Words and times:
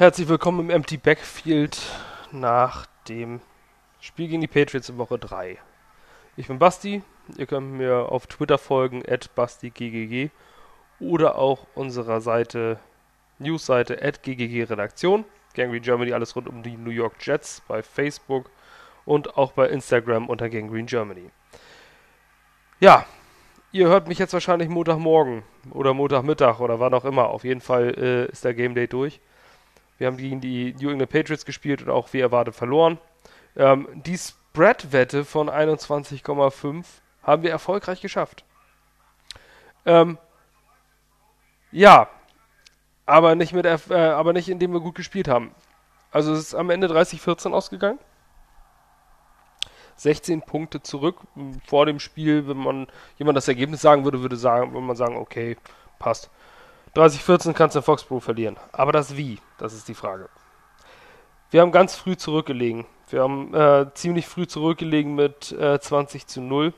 Herzlich 0.00 0.28
willkommen 0.28 0.60
im 0.60 0.70
Empty 0.70 0.96
Backfield 0.96 1.78
nach 2.32 2.86
dem 3.06 3.42
Spiel 4.00 4.28
gegen 4.28 4.40
die 4.40 4.46
Patriots 4.46 4.88
in 4.88 4.96
Woche 4.96 5.18
3. 5.18 5.58
Ich 6.38 6.46
bin 6.46 6.58
Basti, 6.58 7.02
ihr 7.36 7.44
könnt 7.44 7.72
mir 7.72 8.10
auf 8.10 8.26
Twitter 8.26 8.56
folgen, 8.56 9.02
at 9.06 9.34
BastiGGG 9.34 10.30
oder 11.00 11.36
auch 11.36 11.66
unserer 11.74 12.22
Seite, 12.22 12.78
Newsseite 13.38 14.02
at 14.02 14.22
GGG 14.22 14.62
Redaktion, 14.70 15.26
Gangrene 15.52 15.82
Germany, 15.82 16.14
alles 16.14 16.34
rund 16.34 16.48
um 16.48 16.62
die 16.62 16.78
New 16.78 16.88
York 16.88 17.16
Jets 17.20 17.60
bei 17.68 17.82
Facebook 17.82 18.50
und 19.04 19.36
auch 19.36 19.52
bei 19.52 19.68
Instagram 19.68 20.30
unter 20.30 20.48
Gangrene 20.48 20.86
Germany. 20.86 21.28
Ja, 22.80 23.04
ihr 23.70 23.88
hört 23.88 24.08
mich 24.08 24.18
jetzt 24.18 24.32
wahrscheinlich 24.32 24.70
Montagmorgen 24.70 25.42
oder 25.72 25.92
Montagmittag 25.92 26.58
oder 26.60 26.80
wann 26.80 26.94
auch 26.94 27.04
immer. 27.04 27.28
Auf 27.28 27.44
jeden 27.44 27.60
Fall 27.60 27.90
äh, 27.98 28.32
ist 28.32 28.46
der 28.46 28.54
Game 28.54 28.74
Day 28.74 28.88
durch. 28.88 29.20
Wir 30.00 30.06
haben 30.06 30.16
gegen 30.16 30.40
die 30.40 30.74
New 30.80 30.88
England 30.88 31.10
Patriots 31.10 31.44
gespielt 31.44 31.82
und 31.82 31.90
auch 31.90 32.10
wie 32.14 32.20
erwartet 32.20 32.54
verloren. 32.54 32.96
Ähm, 33.54 33.86
die 33.92 34.16
Spread-Wette 34.16 35.26
von 35.26 35.50
21,5 35.50 36.86
haben 37.22 37.42
wir 37.42 37.50
erfolgreich 37.50 38.00
geschafft. 38.00 38.42
Ähm, 39.84 40.16
ja, 41.70 42.08
aber 43.04 43.34
nicht, 43.34 43.52
mit, 43.52 43.66
äh, 43.66 43.94
aber 43.94 44.32
nicht 44.32 44.48
indem 44.48 44.72
wir 44.72 44.80
gut 44.80 44.94
gespielt 44.94 45.28
haben. 45.28 45.54
Also 46.10 46.32
es 46.32 46.38
ist 46.38 46.54
am 46.54 46.70
Ende 46.70 46.86
30-14 46.86 47.52
ausgegangen. 47.52 47.98
16 49.96 50.40
Punkte 50.40 50.82
zurück 50.82 51.18
vor 51.66 51.84
dem 51.84 52.00
Spiel, 52.00 52.48
wenn 52.48 52.56
man 52.56 52.86
jemand 53.18 53.36
das 53.36 53.48
Ergebnis 53.48 53.82
sagen 53.82 54.04
würde, 54.04 54.22
würde 54.22 54.36
sagen, 54.36 54.72
würde 54.72 54.86
man 54.86 54.96
sagen, 54.96 55.18
okay, 55.18 55.58
passt. 55.98 56.30
30-14 56.94 57.52
kannst 57.52 57.76
du 57.76 57.80
in 57.80 57.84
Foxborough 57.84 58.22
verlieren. 58.22 58.56
Aber 58.72 58.92
das 58.92 59.16
Wie, 59.16 59.38
das 59.58 59.72
ist 59.74 59.88
die 59.88 59.94
Frage. 59.94 60.28
Wir 61.50 61.60
haben 61.60 61.72
ganz 61.72 61.96
früh 61.96 62.16
zurückgelegen. 62.16 62.86
Wir 63.08 63.22
haben 63.22 63.54
äh, 63.54 63.86
ziemlich 63.94 64.26
früh 64.26 64.46
zurückgelegen 64.46 65.14
mit 65.14 65.52
äh, 65.52 65.80
20 65.80 66.26
zu 66.26 66.40
0. 66.40 66.72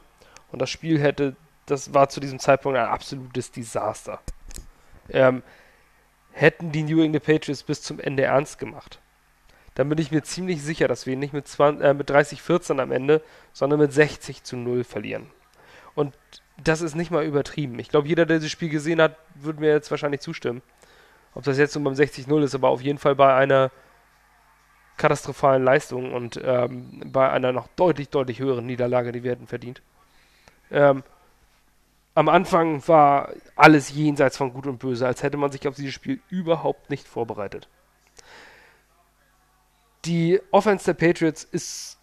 Und 0.51 0.63
das 0.63 0.71
Spiel 0.71 1.01
hätte, 1.01 1.37
das 1.67 1.95
war 1.95 2.09
zu 2.09 2.21
diesem 2.21 2.39
Zeitpunkt 2.39 2.79
ein 2.79 2.87
absolutes 2.87 3.53
Desaster. 3.53 4.21
Ähm, 5.09 5.43
hätten 6.33 6.73
die 6.73 6.83
New 6.83 7.03
England 7.03 7.25
Patriots 7.25 7.63
bis 7.63 7.83
zum 7.83 8.01
Ende 8.01 8.25
ernst 8.25 8.59
gemacht, 8.59 8.99
dann 9.75 9.89
bin 9.89 9.99
ich 9.99 10.11
mir 10.11 10.23
ziemlich 10.23 10.63
sicher, 10.63 10.89
dass 10.89 11.07
wir 11.07 11.17
nicht 11.17 11.33
mit, 11.33 11.47
äh, 11.59 11.95
mit 11.95 12.11
30-14 12.11 12.81
am 12.81 12.93
Ende, 12.93 13.23
sondern 13.53 13.81
mit 13.81 13.93
60 13.93 14.43
zu 14.43 14.57
0 14.57 14.85
verlieren. 14.85 15.31
Und 15.95 16.15
das 16.63 16.81
ist 16.81 16.95
nicht 16.95 17.11
mal 17.11 17.25
übertrieben. 17.25 17.79
Ich 17.79 17.89
glaube, 17.89 18.09
jeder, 18.09 18.27
der 18.27 18.39
das 18.39 18.51
Spiel 18.51 18.69
gesehen 18.69 19.01
hat, 19.01 19.17
würde 19.35 19.61
mir 19.61 19.71
jetzt 19.71 19.91
wahrscheinlich 19.91 20.21
zustimmen. 20.21 20.63
Ob 21.35 21.45
das 21.45 21.59
jetzt 21.59 21.75
nur 21.75 21.85
beim 21.85 21.95
60-0 21.95 22.43
ist, 22.43 22.55
aber 22.55 22.69
auf 22.69 22.83
jeden 22.83 22.99
Fall 22.99 23.15
bei 23.15 23.35
einer 23.35 23.71
katastrophalen 24.99 25.65
Leistung 25.65 26.13
und 26.13 26.39
ähm, 26.45 27.03
bei 27.07 27.31
einer 27.31 27.53
noch 27.53 27.69
deutlich, 27.77 28.11
deutlich 28.11 28.39
höheren 28.39 28.67
Niederlage, 28.67 29.13
die 29.13 29.23
wir 29.23 29.33
hätten 29.33 29.47
verdient. 29.47 29.83
Ähm, 30.71 31.03
am 32.15 32.29
Anfang 32.29 32.87
war 32.87 33.33
alles 33.57 33.91
jenseits 33.91 34.37
von 34.37 34.53
Gut 34.53 34.67
und 34.67 34.79
Böse, 34.79 35.07
als 35.07 35.23
hätte 35.23 35.39
man 35.39 35.51
sich 35.51 35.67
auf 35.67 35.77
dieses 35.77 35.95
Spiel 35.95 36.21
überhaupt 36.29 36.91
nicht 36.91 37.09
vorbereitet. 37.09 37.69
Die 40.05 40.41
Offense 40.51 40.85
der 40.85 40.95
Patriots 40.95 41.45
ist 41.45 41.99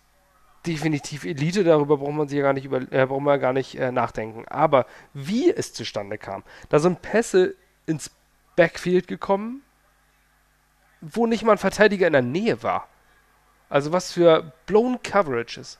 definitiv 0.65 1.25
Elite, 1.25 1.63
darüber 1.63 1.97
braucht 1.97 2.13
man 2.13 2.27
sich 2.27 2.37
ja 2.37 2.43
gar 2.43 2.53
nicht 2.53 2.65
über, 2.65 2.81
äh, 2.91 3.05
braucht 3.05 3.21
man 3.21 3.39
gar 3.39 3.53
nicht 3.53 3.75
äh, 3.75 3.91
nachdenken. 3.91 4.45
Aber 4.47 4.85
wie 5.13 5.51
es 5.51 5.73
zustande 5.73 6.17
kam, 6.17 6.43
da 6.69 6.79
sind 6.79 7.01
Pässe 7.01 7.55
ins 7.85 8.11
Backfield 8.55 9.07
gekommen, 9.07 9.61
wo 11.01 11.27
nicht 11.27 11.43
mal 11.43 11.53
ein 11.53 11.57
Verteidiger 11.57 12.07
in 12.07 12.13
der 12.13 12.21
Nähe 12.21 12.61
war. 12.61 12.87
Also 13.69 13.91
was 13.91 14.11
für 14.11 14.51
blown 14.65 15.01
Coverages. 15.01 15.79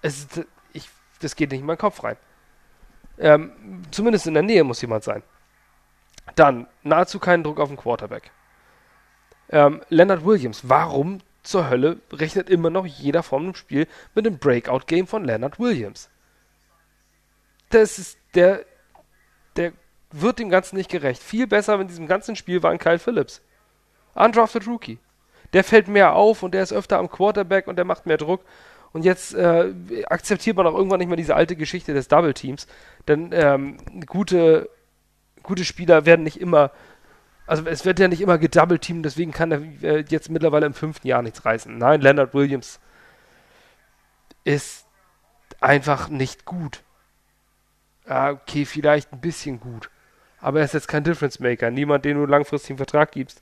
Es, 0.00 0.26
ich, 0.72 0.88
das 1.20 1.36
geht 1.36 1.50
nicht 1.50 1.60
in 1.60 1.66
meinen 1.66 1.78
Kopf 1.78 2.02
rein. 2.04 2.16
Ähm, 3.18 3.82
zumindest 3.90 4.26
in 4.26 4.34
der 4.34 4.42
Nähe 4.42 4.64
muss 4.64 4.80
jemand 4.80 5.04
sein. 5.04 5.22
Dann 6.36 6.66
nahezu 6.82 7.18
keinen 7.18 7.44
Druck 7.44 7.60
auf 7.60 7.68
den 7.68 7.76
Quarterback. 7.76 8.30
Ähm, 9.50 9.82
Leonard 9.88 10.24
Williams, 10.24 10.68
warum 10.68 11.18
zur 11.44 11.70
Hölle 11.70 11.98
rechnet 12.12 12.50
immer 12.50 12.70
noch 12.70 12.86
jeder 12.86 13.22
vor 13.22 13.38
einem 13.38 13.54
Spiel 13.54 13.86
mit 14.14 14.26
dem 14.26 14.38
Breakout-Game 14.38 15.06
von 15.06 15.24
Leonard 15.24 15.60
Williams. 15.60 16.10
Das 17.70 17.98
ist 17.98 18.18
der, 18.34 18.64
der 19.56 19.72
wird 20.10 20.38
dem 20.38 20.48
Ganzen 20.48 20.76
nicht 20.76 20.90
gerecht. 20.90 21.22
Viel 21.22 21.46
besser 21.46 21.78
in 21.80 21.88
diesem 21.88 22.06
ganzen 22.06 22.34
Spiel 22.34 22.62
war 22.62 22.70
ein 22.70 22.78
Kyle 22.78 22.98
Phillips. 22.98 23.42
Undrafted 24.14 24.66
Rookie. 24.66 24.98
Der 25.52 25.64
fällt 25.64 25.88
mehr 25.88 26.14
auf 26.14 26.42
und 26.42 26.54
der 26.54 26.62
ist 26.62 26.72
öfter 26.72 26.98
am 26.98 27.10
Quarterback 27.10 27.66
und 27.66 27.76
der 27.76 27.84
macht 27.84 28.06
mehr 28.06 28.16
Druck. 28.16 28.44
Und 28.92 29.04
jetzt 29.04 29.34
äh, 29.34 29.72
akzeptiert 30.06 30.56
man 30.56 30.66
auch 30.66 30.74
irgendwann 30.74 31.00
nicht 31.00 31.08
mehr 31.08 31.16
diese 31.16 31.34
alte 31.34 31.56
Geschichte 31.56 31.94
des 31.94 32.08
Double 32.08 32.32
Teams. 32.32 32.68
Denn 33.08 33.30
ähm, 33.32 33.76
gute, 34.06 34.70
gute 35.42 35.64
Spieler 35.64 36.06
werden 36.06 36.22
nicht 36.22 36.40
immer 36.40 36.70
also 37.46 37.66
es 37.66 37.84
wird 37.84 37.98
ja 37.98 38.08
nicht 38.08 38.20
immer 38.20 38.38
gedouble-teamt, 38.38 39.04
deswegen 39.04 39.32
kann 39.32 39.52
er 39.52 39.60
äh, 39.82 40.04
jetzt 40.08 40.30
mittlerweile 40.30 40.66
im 40.66 40.74
fünften 40.74 41.06
Jahr 41.06 41.22
nichts 41.22 41.44
reißen. 41.44 41.76
Nein, 41.76 42.00
Leonard 42.00 42.34
Williams 42.34 42.80
ist 44.44 44.86
einfach 45.60 46.08
nicht 46.08 46.44
gut. 46.44 46.82
Okay, 48.06 48.64
vielleicht 48.64 49.12
ein 49.12 49.20
bisschen 49.20 49.60
gut. 49.60 49.90
Aber 50.40 50.58
er 50.58 50.64
ist 50.66 50.74
jetzt 50.74 50.88
kein 50.88 51.04
Difference 51.04 51.40
Maker. 51.40 51.70
Niemand, 51.70 52.04
den 52.04 52.18
du 52.18 52.26
langfristig 52.26 52.70
einen 52.70 52.78
Vertrag 52.78 53.12
gibst 53.12 53.40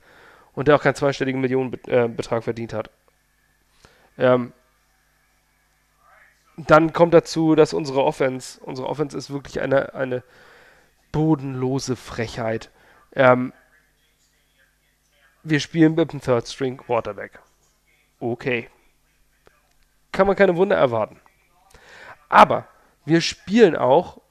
und 0.53 0.67
der 0.67 0.75
auch 0.75 0.81
keinen 0.81 0.95
zweistelligen 0.95 1.41
Millionenbetrag 1.41 2.39
äh, 2.39 2.41
verdient 2.41 2.73
hat. 2.73 2.89
Ähm, 4.17 4.53
dann 6.55 6.93
kommt 6.93 7.13
dazu, 7.13 7.55
dass 7.55 7.73
unsere 7.73 8.03
Offense, 8.03 8.59
unsere 8.61 8.87
Offense 8.87 9.17
ist 9.17 9.31
wirklich 9.31 9.59
eine, 9.59 9.95
eine 9.95 10.23
bodenlose 11.11 11.95
Frechheit. 11.95 12.69
Ähm, 13.15 13.53
wir 15.43 15.59
spielen 15.59 15.95
mit 15.95 16.11
dem 16.13 16.21
Third 16.21 16.47
String 16.47 16.77
Quarterback. 16.77 17.39
Okay. 18.19 18.69
Kann 20.11 20.27
man 20.27 20.35
keine 20.35 20.55
Wunder 20.55 20.75
erwarten. 20.75 21.19
Aber 22.29 22.67
wir 23.05 23.21
spielen 23.21 23.75
auch 23.75 24.21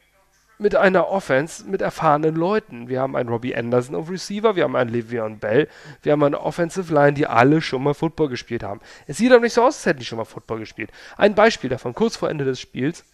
mit 0.59 0.77
einer 0.77 1.09
Offense 1.09 1.69
mit 1.69 1.83
erfahrenen 1.83 2.37
Leuten. 2.37 2.89
Wir 2.89 3.01
haben 3.01 3.17
einen 3.17 3.29
Robbie 3.29 3.55
Anderson 3.55 3.97
auf 3.97 4.09
Receiver, 4.09 4.57
wir 4.57 4.65
haben 4.65 4.77
einen 4.77 4.95
Le'Veon 4.95 5.39
Bell, 5.39 5.69
wir 6.03 6.13
haben 6.13 6.23
eine 6.23 6.41
Offensive 6.41 6.93
Line, 6.93 7.15
die 7.15 7.27
alle 7.27 7.61
schon 7.61 7.83
mal 7.83 7.95
Football 7.95 8.29
gespielt 8.29 8.63
haben. 8.63 8.81
Es 9.07 9.19
sieht 9.19 9.33
aber 9.33 9.43
nicht 9.43 9.53
so 9.53 9.63
aus, 9.63 9.77
als 9.77 9.87
hätten 9.87 9.99
die 9.99 10.05
schon 10.05 10.19
mal 10.19 10.25
Football 10.25 10.61
gespielt. 10.61 10.91
Ein 11.17 11.35
Beispiel 11.35 11.69
davon, 11.69 11.95
kurz 11.95 12.17
vor 12.17 12.31
Ende 12.31 12.45
des 12.45 12.61
Spiels 12.61 13.05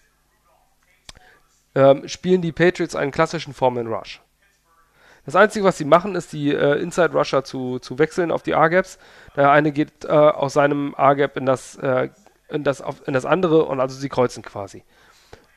ähm, 1.74 2.06
spielen 2.06 2.42
die 2.42 2.52
Patriots 2.52 2.94
einen 2.94 3.10
klassischen 3.10 3.54
Foreman 3.54 3.86
Rush. 3.86 4.20
Das 5.28 5.36
Einzige, 5.36 5.66
was 5.66 5.76
sie 5.76 5.84
machen, 5.84 6.14
ist 6.14 6.32
die 6.32 6.54
äh, 6.54 6.80
Inside 6.80 7.12
Rusher 7.12 7.44
zu, 7.44 7.78
zu 7.80 7.98
wechseln 7.98 8.30
auf 8.30 8.42
die 8.42 8.54
A-Gaps. 8.54 8.98
Der 9.36 9.50
eine 9.50 9.72
geht 9.72 10.06
äh, 10.06 10.08
aus 10.08 10.54
seinem 10.54 10.94
A-Gap 10.96 11.36
in 11.36 11.44
das, 11.44 11.76
äh, 11.76 12.08
in, 12.48 12.64
in 13.04 13.12
das 13.12 13.26
andere 13.26 13.66
und 13.66 13.78
also 13.78 13.94
sie 13.94 14.08
kreuzen 14.08 14.42
quasi. 14.42 14.84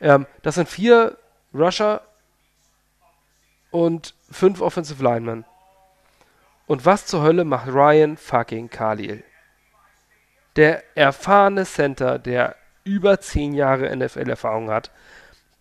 Ähm, 0.01 0.25
das 0.41 0.55
sind 0.55 0.67
vier 0.67 1.15
Rusher 1.53 2.01
und 3.69 4.13
fünf 4.29 4.59
Offensive 4.59 5.01
Linemen. 5.01 5.45
Und 6.67 6.85
was 6.85 7.05
zur 7.05 7.23
Hölle 7.23 7.45
macht 7.45 7.69
Ryan 7.69 8.17
fucking 8.17 8.69
Khalil? 8.69 9.23
Der 10.57 10.83
erfahrene 10.97 11.63
Center, 11.65 12.19
der 12.19 12.57
über 12.83 13.21
zehn 13.21 13.53
Jahre 13.53 13.95
NFL-Erfahrung 13.95 14.69
hat, 14.69 14.91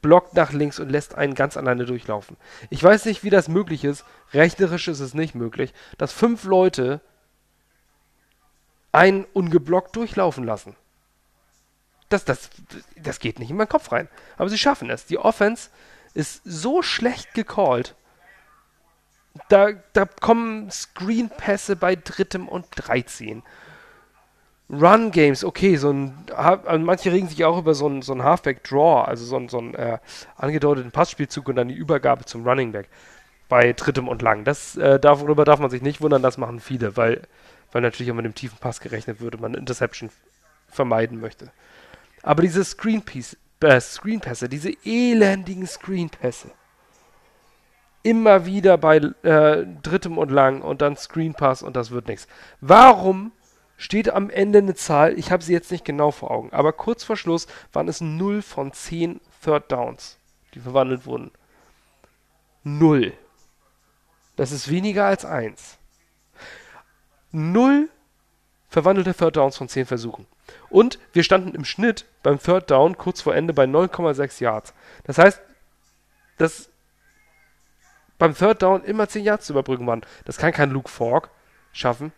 blockt 0.02 0.34
nach 0.34 0.52
links 0.52 0.78
und 0.78 0.90
lässt 0.90 1.14
einen 1.14 1.34
ganz 1.34 1.56
alleine 1.56 1.84
durchlaufen. 1.84 2.36
Ich 2.70 2.82
weiß 2.82 3.04
nicht, 3.04 3.24
wie 3.24 3.30
das 3.30 3.48
möglich 3.48 3.84
ist. 3.84 4.04
Rechnerisch 4.32 4.88
ist 4.88 5.00
es 5.00 5.14
nicht 5.14 5.34
möglich, 5.34 5.72
dass 5.98 6.12
fünf 6.12 6.44
Leute 6.44 7.00
einen 8.92 9.24
ungeblockt 9.24 9.94
durchlaufen 9.96 10.44
lassen. 10.44 10.74
Das, 12.08 12.24
das, 12.24 12.50
das 12.96 13.20
geht 13.20 13.38
nicht 13.38 13.50
in 13.50 13.56
meinen 13.56 13.68
Kopf 13.68 13.92
rein. 13.92 14.08
Aber 14.36 14.48
sie 14.48 14.58
schaffen 14.58 14.90
es. 14.90 15.06
Die 15.06 15.18
Offense 15.18 15.70
ist 16.12 16.42
so 16.44 16.82
schlecht 16.82 17.34
gecallt. 17.34 17.94
Da, 19.48 19.72
da 19.92 20.06
kommen 20.06 20.70
Screenpässe 20.70 21.76
bei 21.76 21.94
drittem 21.94 22.48
und 22.48 22.66
13. 22.74 23.44
Run-Games, 24.70 25.44
okay, 25.44 25.76
so 25.76 25.92
ein, 25.92 26.14
also 26.36 26.78
manche 26.78 27.10
regen 27.10 27.28
sich 27.28 27.44
auch 27.44 27.58
über 27.58 27.74
so 27.74 27.88
ein, 27.88 28.02
so 28.02 28.12
ein 28.12 28.22
Halfback-Draw, 28.22 29.04
also 29.04 29.24
so 29.24 29.36
ein, 29.36 29.48
so 29.48 29.60
äh, 29.72 29.98
angedeuteten 30.36 30.92
Passspielzug 30.92 31.48
und 31.48 31.56
dann 31.56 31.68
die 31.68 31.74
Übergabe 31.74 32.24
zum 32.24 32.46
Running 32.46 32.70
Back 32.72 32.88
bei 33.48 33.72
drittem 33.72 34.06
und 34.06 34.22
lang. 34.22 34.44
Das, 34.44 34.76
äh, 34.76 35.00
darüber 35.00 35.44
darf 35.44 35.58
man 35.58 35.70
sich 35.70 35.82
nicht 35.82 36.00
wundern, 36.00 36.22
das 36.22 36.38
machen 36.38 36.60
viele, 36.60 36.96
weil, 36.96 37.22
weil 37.72 37.82
natürlich 37.82 38.12
auch 38.12 38.16
mit 38.16 38.24
dem 38.24 38.34
tiefen 38.34 38.58
Pass 38.60 38.80
gerechnet 38.80 39.20
würde, 39.20 39.38
man 39.38 39.54
Interception 39.54 40.10
vermeiden 40.68 41.20
möchte. 41.20 41.50
Aber 42.22 42.42
diese 42.42 42.64
Screen 42.64 43.02
äh, 43.60 43.80
Screenpässe, 43.80 44.48
diese 44.48 44.70
elendigen 44.84 45.66
Screenpässe, 45.66 46.52
immer 48.02 48.46
wieder 48.46 48.78
bei 48.78 48.96
äh, 48.96 49.66
drittem 49.82 50.16
und 50.16 50.30
lang 50.30 50.62
und 50.62 50.80
dann 50.80 50.96
Screen 50.96 51.34
Pass 51.34 51.62
und 51.62 51.76
das 51.76 51.90
wird 51.90 52.06
nichts. 52.06 52.28
Warum 52.60 53.32
steht 53.80 54.10
am 54.10 54.28
Ende 54.28 54.58
eine 54.58 54.74
Zahl, 54.74 55.18
ich 55.18 55.32
habe 55.32 55.42
sie 55.42 55.54
jetzt 55.54 55.72
nicht 55.72 55.86
genau 55.86 56.10
vor 56.10 56.30
Augen, 56.30 56.52
aber 56.52 56.74
kurz 56.74 57.02
vor 57.02 57.16
Schluss 57.16 57.46
waren 57.72 57.88
es 57.88 58.02
0 58.02 58.42
von 58.42 58.74
10 58.74 59.20
Third 59.42 59.72
Downs, 59.72 60.18
die 60.54 60.60
verwandelt 60.60 61.06
wurden. 61.06 61.30
0. 62.62 63.14
Das 64.36 64.52
ist 64.52 64.70
weniger 64.70 65.06
als 65.06 65.24
1. 65.24 65.78
0 67.32 67.88
verwandelte 68.68 69.14
Third 69.14 69.36
Downs 69.36 69.56
von 69.56 69.68
10 69.68 69.86
Versuchen. 69.86 70.26
Und 70.68 70.98
wir 71.14 71.24
standen 71.24 71.54
im 71.54 71.64
Schnitt 71.64 72.04
beim 72.22 72.38
Third 72.38 72.70
Down 72.70 72.98
kurz 72.98 73.22
vor 73.22 73.34
Ende 73.34 73.54
bei 73.54 73.64
9,6 73.64 74.42
Yards. 74.42 74.74
Das 75.04 75.16
heißt, 75.16 75.40
dass 76.36 76.68
beim 78.18 78.34
Third 78.34 78.60
Down 78.60 78.84
immer 78.84 79.08
10 79.08 79.24
Yards 79.24 79.46
zu 79.46 79.54
überbrücken 79.54 79.86
waren. 79.86 80.02
Das 80.26 80.36
kann 80.36 80.52
kein 80.52 80.70
Luke 80.70 80.90
Falk 80.90 81.30
schaffen. 81.72 82.12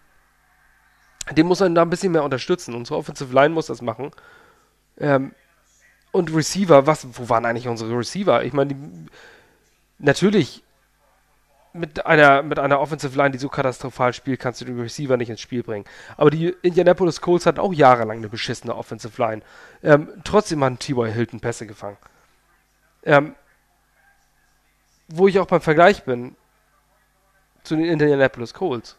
Den 1.32 1.46
muss 1.46 1.60
man 1.60 1.74
da 1.74 1.82
ein 1.82 1.90
bisschen 1.90 2.12
mehr 2.12 2.24
unterstützen. 2.24 2.74
Unsere 2.74 2.98
Offensive 2.98 3.32
Line 3.34 3.54
muss 3.54 3.66
das 3.66 3.82
machen. 3.82 4.10
Ähm, 4.98 5.32
und 6.12 6.34
Receiver, 6.34 6.86
was, 6.86 7.06
wo 7.12 7.28
waren 7.28 7.46
eigentlich 7.46 7.68
unsere 7.68 7.96
Receiver? 7.96 8.44
Ich 8.44 8.52
meine, 8.52 8.76
natürlich 9.98 10.62
mit 11.72 12.04
einer, 12.04 12.42
mit 12.42 12.58
einer 12.58 12.80
Offensive 12.80 13.16
Line, 13.16 13.30
die 13.30 13.38
so 13.38 13.48
katastrophal 13.48 14.12
spielt, 14.12 14.40
kannst 14.40 14.60
du 14.60 14.66
den 14.66 14.78
Receiver 14.78 15.16
nicht 15.16 15.30
ins 15.30 15.40
Spiel 15.40 15.62
bringen. 15.62 15.86
Aber 16.16 16.30
die 16.30 16.54
Indianapolis 16.62 17.20
Colts 17.20 17.46
hatten 17.46 17.60
auch 17.60 17.72
jahrelang 17.72 18.18
eine 18.18 18.28
beschissene 18.28 18.76
Offensive 18.76 19.20
Line. 19.20 19.42
Ähm, 19.82 20.08
trotzdem 20.24 20.62
hat 20.62 20.80
T.Y. 20.80 21.10
Hilton 21.10 21.40
Pässe 21.40 21.66
gefangen. 21.66 21.96
Ähm, 23.04 23.34
wo 25.08 25.28
ich 25.28 25.38
auch 25.38 25.46
beim 25.46 25.60
Vergleich 25.60 26.04
bin 26.04 26.36
zu 27.64 27.76
den 27.76 27.86
Indianapolis 27.86 28.54
Colts. 28.54 28.96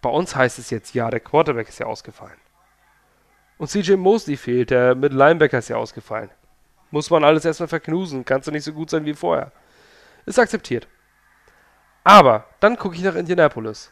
Bei 0.00 0.10
uns 0.10 0.36
heißt 0.36 0.58
es 0.58 0.70
jetzt, 0.70 0.94
ja, 0.94 1.10
der 1.10 1.20
Quarterback 1.20 1.68
ist 1.68 1.78
ja 1.78 1.86
ausgefallen. 1.86 2.38
Und 3.58 3.68
CJ 3.68 3.94
Mosley 3.94 4.36
fehlt, 4.36 4.70
der 4.70 4.94
mit 4.94 5.12
Linebacker 5.12 5.58
ist 5.58 5.68
ja 5.68 5.76
ausgefallen. 5.76 6.30
Muss 6.90 7.10
man 7.10 7.24
alles 7.24 7.44
erstmal 7.44 7.68
verknusen, 7.68 8.24
kannst 8.24 8.46
du 8.46 8.52
nicht 8.52 8.64
so 8.64 8.72
gut 8.72 8.90
sein 8.90 9.04
wie 9.04 9.14
vorher. 9.14 9.52
Ist 10.26 10.38
akzeptiert. 10.38 10.86
Aber 12.04 12.46
dann 12.60 12.76
gucke 12.76 12.94
ich 12.94 13.02
nach 13.02 13.16
Indianapolis. 13.16 13.90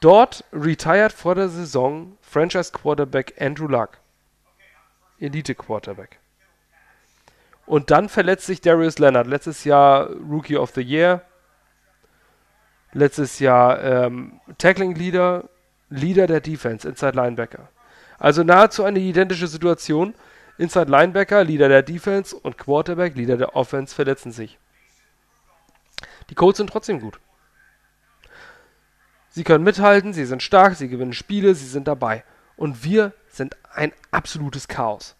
Dort 0.00 0.44
retired 0.52 1.12
vor 1.12 1.34
der 1.34 1.48
Saison 1.48 2.16
Franchise 2.22 2.72
Quarterback 2.72 3.34
Andrew 3.38 3.66
Luck. 3.66 3.98
Elite 5.18 5.54
Quarterback. 5.54 6.18
Und 7.66 7.90
dann 7.90 8.08
verletzt 8.08 8.46
sich 8.46 8.60
Darius 8.60 8.98
Leonard. 8.98 9.26
Letztes 9.26 9.64
Jahr 9.64 10.08
Rookie 10.10 10.56
of 10.56 10.70
the 10.74 10.80
Year. 10.80 11.22
Letztes 12.92 13.38
Jahr 13.38 13.82
ähm, 13.82 14.40
Tackling 14.58 14.94
Leader, 14.94 15.48
Leader 15.90 16.26
der 16.26 16.40
Defense, 16.40 16.88
Inside 16.88 17.16
Linebacker. 17.16 17.68
Also 18.18 18.42
nahezu 18.42 18.84
eine 18.84 18.98
identische 18.98 19.46
Situation. 19.46 20.14
Inside 20.58 20.90
Linebacker, 20.90 21.42
Leader 21.42 21.68
der 21.68 21.82
Defense 21.82 22.36
und 22.36 22.58
Quarterback, 22.58 23.16
Leader 23.16 23.36
der 23.36 23.56
Offense 23.56 23.94
verletzen 23.94 24.30
sich. 24.30 24.58
Die 26.28 26.34
Colts 26.34 26.58
sind 26.58 26.68
trotzdem 26.70 27.00
gut. 27.00 27.18
Sie 29.30 29.44
können 29.44 29.64
mithalten, 29.64 30.12
sie 30.12 30.26
sind 30.26 30.42
stark, 30.42 30.74
sie 30.76 30.88
gewinnen 30.88 31.12
Spiele, 31.12 31.54
sie 31.54 31.66
sind 31.66 31.88
dabei. 31.88 32.24
Und 32.56 32.84
wir 32.84 33.12
sind 33.30 33.56
ein 33.72 33.92
absolutes 34.10 34.68
Chaos. 34.68 35.14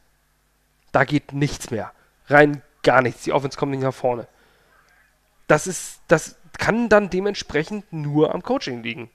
Da 0.93 1.05
geht 1.05 1.33
nichts 1.33 1.71
mehr. 1.71 1.93
Rein 2.27 2.63
gar 2.83 3.03
nichts. 3.03 3.23
Die 3.23 3.33
Offense 3.33 3.57
kommt 3.57 3.71
nicht 3.71 3.83
nach 3.83 3.95
vorne. 3.95 4.27
Das 5.47 5.67
ist, 5.67 6.01
das 6.09 6.37
kann 6.59 6.89
dann 6.89 7.11
dementsprechend 7.11 7.93
nur 7.93 8.35
am 8.35 8.43
Coaching 8.43 8.83
liegen. 8.83 9.11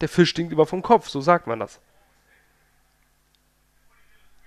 Der 0.00 0.08
Fisch 0.08 0.30
stinkt 0.30 0.52
über 0.52 0.66
vom 0.66 0.82
Kopf, 0.82 1.08
so 1.08 1.20
sagt 1.20 1.46
man 1.46 1.60
das. 1.60 1.80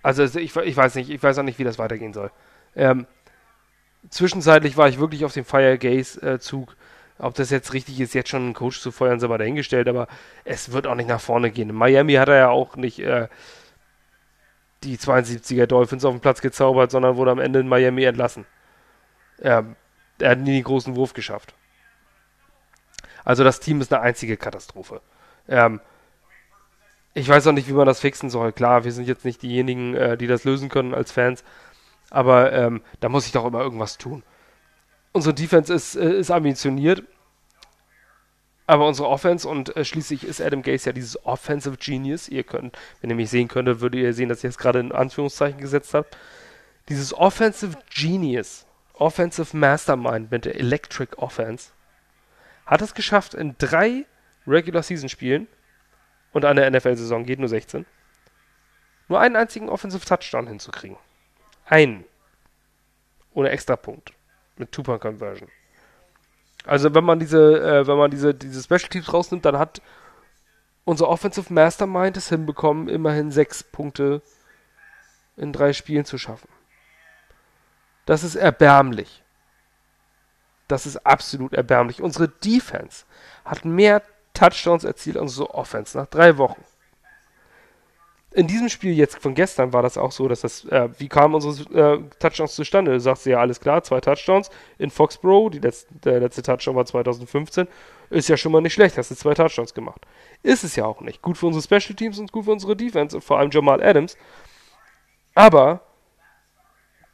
Also 0.01 0.23
ich, 0.23 0.55
ich 0.55 0.77
weiß 0.77 0.95
nicht, 0.95 1.09
ich 1.09 1.21
weiß 1.21 1.37
auch 1.39 1.43
nicht, 1.43 1.59
wie 1.59 1.63
das 1.63 1.79
weitergehen 1.79 2.13
soll. 2.13 2.31
Ähm, 2.75 3.05
zwischenzeitlich 4.09 4.77
war 4.77 4.87
ich 4.87 4.99
wirklich 4.99 5.25
auf 5.25 5.33
dem 5.33 5.45
Fire 5.45 5.77
Gaze 5.77 6.39
Zug. 6.39 6.75
Ob 7.17 7.33
das 7.33 7.49
jetzt 7.49 7.73
richtig 7.73 7.99
ist, 7.99 8.13
jetzt 8.13 8.29
schon 8.29 8.43
einen 8.43 8.53
Coach 8.53 8.79
zu 8.79 8.91
feuern, 8.91 9.19
sind 9.19 9.29
wir 9.29 9.37
dahingestellt, 9.37 9.89
aber 9.89 10.07
es 10.45 10.71
wird 10.71 10.87
auch 10.87 10.95
nicht 10.95 11.09
nach 11.09 11.19
vorne 11.19 11.51
gehen. 11.51 11.69
In 11.69 11.75
Miami 11.75 12.13
hat 12.13 12.29
er 12.29 12.37
ja 12.37 12.49
auch 12.49 12.77
nicht 12.77 12.99
äh, 12.99 13.27
die 14.83 14.97
72er 14.97 15.65
Dolphins 15.65 16.05
auf 16.05 16.13
den 16.13 16.21
Platz 16.21 16.39
gezaubert, 16.39 16.91
sondern 16.91 17.17
wurde 17.17 17.31
am 17.31 17.39
Ende 17.39 17.59
in 17.59 17.67
Miami 17.67 18.05
entlassen. 18.05 18.45
Er, 19.37 19.65
er 20.19 20.31
hat 20.31 20.39
nie 20.39 20.53
den 20.53 20.63
großen 20.63 20.95
Wurf 20.95 21.13
geschafft. 21.13 21.53
Also 23.25 23.43
das 23.43 23.59
Team 23.59 23.81
ist 23.81 23.93
eine 23.93 24.01
einzige 24.01 24.37
Katastrophe. 24.37 25.01
Ähm, 25.47 25.79
ich 27.13 27.27
weiß 27.27 27.47
auch 27.47 27.53
nicht, 27.53 27.67
wie 27.67 27.73
man 27.73 27.87
das 27.87 27.99
fixen 27.99 28.29
soll. 28.29 28.51
Klar, 28.51 28.83
wir 28.83 28.91
sind 28.91 29.07
jetzt 29.07 29.25
nicht 29.25 29.41
diejenigen, 29.41 29.95
äh, 29.95 30.17
die 30.17 30.27
das 30.27 30.43
lösen 30.43 30.69
können 30.69 30.93
als 30.93 31.11
Fans. 31.11 31.43
Aber 32.09 32.53
ähm, 32.53 32.81
da 32.99 33.09
muss 33.09 33.25
ich 33.25 33.31
doch 33.31 33.45
immer 33.45 33.61
irgendwas 33.61 33.97
tun. 33.97 34.23
Unsere 35.11 35.33
Defense 35.33 35.73
ist, 35.73 35.95
äh, 35.95 36.19
ist 36.19 36.31
ambitioniert. 36.31 37.03
Aber 38.67 38.87
unsere 38.87 39.09
Offense 39.09 39.47
und 39.47 39.75
äh, 39.75 39.83
schließlich 39.83 40.23
ist 40.23 40.41
Adam 40.41 40.61
Gase 40.61 40.89
ja 40.89 40.93
dieses 40.93 41.25
Offensive 41.25 41.77
Genius. 41.77 42.29
Ihr 42.29 42.43
könnt, 42.43 42.77
wenn 43.01 43.09
ihr 43.09 43.15
mich 43.15 43.31
sehen 43.31 43.47
könntet, 43.47 43.81
würdet 43.81 43.99
ihr 43.99 44.13
sehen, 44.13 44.29
dass 44.29 44.39
ich 44.39 44.43
jetzt 44.43 44.59
gerade 44.59 44.79
in 44.79 44.91
Anführungszeichen 44.91 45.59
gesetzt 45.59 45.95
habe. 45.95 46.07
Dieses 46.87 47.13
Offensive 47.13 47.75
Genius, 47.89 48.67
Offensive 48.93 49.57
Mastermind 49.57 50.31
mit 50.31 50.45
der 50.45 50.55
Electric 50.59 51.17
Offense, 51.17 51.71
hat 52.69 52.81
es 52.81 52.93
geschafft, 52.93 53.33
in 53.33 53.55
drei 53.57 54.05
Regular 54.45 54.83
Season 54.83 55.09
Spielen 55.09 55.47
und 56.31 56.45
eine 56.45 56.69
NFL-Saison 56.69 57.25
geht 57.25 57.39
nur 57.39 57.49
16, 57.49 57.85
nur 59.07 59.19
einen 59.19 59.35
einzigen 59.35 59.69
Offensive 59.69 60.05
Touchdown 60.05 60.47
hinzukriegen. 60.47 60.97
Einen. 61.65 62.05
Ohne 63.33 63.49
Extrapunkt. 63.49 64.13
Mit 64.57 64.71
Two-Point-Conversion. 64.71 65.49
Also 66.65 66.93
wenn 66.93 67.03
man 67.03 67.19
diese, 67.19 67.59
äh, 67.59 67.87
wenn 67.87 67.97
man 67.97 68.11
diese, 68.11 68.35
diese 68.35 68.61
Special 68.61 68.89
Teams 68.89 69.11
rausnimmt, 69.11 69.45
dann 69.45 69.57
hat 69.57 69.81
unser 70.85 71.07
Offensive 71.07 71.51
Mastermind 71.51 72.17
es 72.17 72.29
hinbekommen, 72.29 72.87
immerhin 72.87 73.31
sechs 73.31 73.63
Punkte 73.63 74.21
in 75.37 75.53
drei 75.53 75.73
Spielen 75.73 76.05
zu 76.05 76.19
schaffen. 76.19 76.49
Das 78.05 78.23
ist 78.23 78.35
erbärmlich. 78.35 79.23
Das 80.69 80.85
ist 80.85 81.05
absolut 81.05 81.53
erbärmlich. 81.53 82.01
Unsere 82.01 82.29
Defense 82.29 83.03
hat 83.43 83.65
mehr 83.65 84.01
Touchdowns 84.33 84.85
erzielt 84.85 85.17
als 85.17 85.31
unsere 85.31 85.53
Offense 85.53 85.97
nach 85.97 86.07
drei 86.07 86.37
Wochen 86.37 86.63
in 88.31 88.45
diesem 88.47 88.69
Spiel 88.69 88.93
jetzt 88.93 89.17
von 89.17 89.33
gestern 89.33 89.73
war 89.73 89.81
das 89.81 89.97
auch 89.97 90.11
so, 90.11 90.27
dass 90.27 90.41
das, 90.41 90.63
äh, 90.65 90.89
wie 90.99 91.09
kamen 91.09 91.33
unsere 91.33 91.95
äh, 91.95 91.99
Touchdowns 92.19 92.55
zustande? 92.55 92.91
Du 92.91 92.99
sagst 92.99 93.25
ja, 93.25 93.39
alles 93.39 93.59
klar, 93.59 93.83
zwei 93.83 93.99
Touchdowns 93.99 94.51
in 94.77 94.91
Foxborough, 94.91 95.51
letzte, 95.61 95.93
der 96.03 96.19
letzte 96.19 96.43
Touchdown 96.43 96.75
war 96.75 96.85
2015, 96.85 97.67
ist 98.11 98.29
ja 98.29 98.37
schon 98.37 98.51
mal 98.51 98.61
nicht 98.61 98.73
schlecht, 98.73 98.97
hast 98.97 99.09
du 99.09 99.15
zwei 99.15 99.33
Touchdowns 99.33 99.73
gemacht. 99.73 100.05
Ist 100.43 100.63
es 100.63 100.75
ja 100.75 100.85
auch 100.85 101.01
nicht. 101.01 101.21
Gut 101.21 101.37
für 101.37 101.47
unsere 101.47 101.63
Special 101.63 101.95
Teams 101.95 102.19
und 102.19 102.31
gut 102.31 102.45
für 102.45 102.51
unsere 102.51 102.75
Defense 102.75 103.15
und 103.15 103.23
vor 103.23 103.39
allem 103.39 103.49
Jamal 103.51 103.81
Adams. 103.81 104.15
Aber 105.33 105.81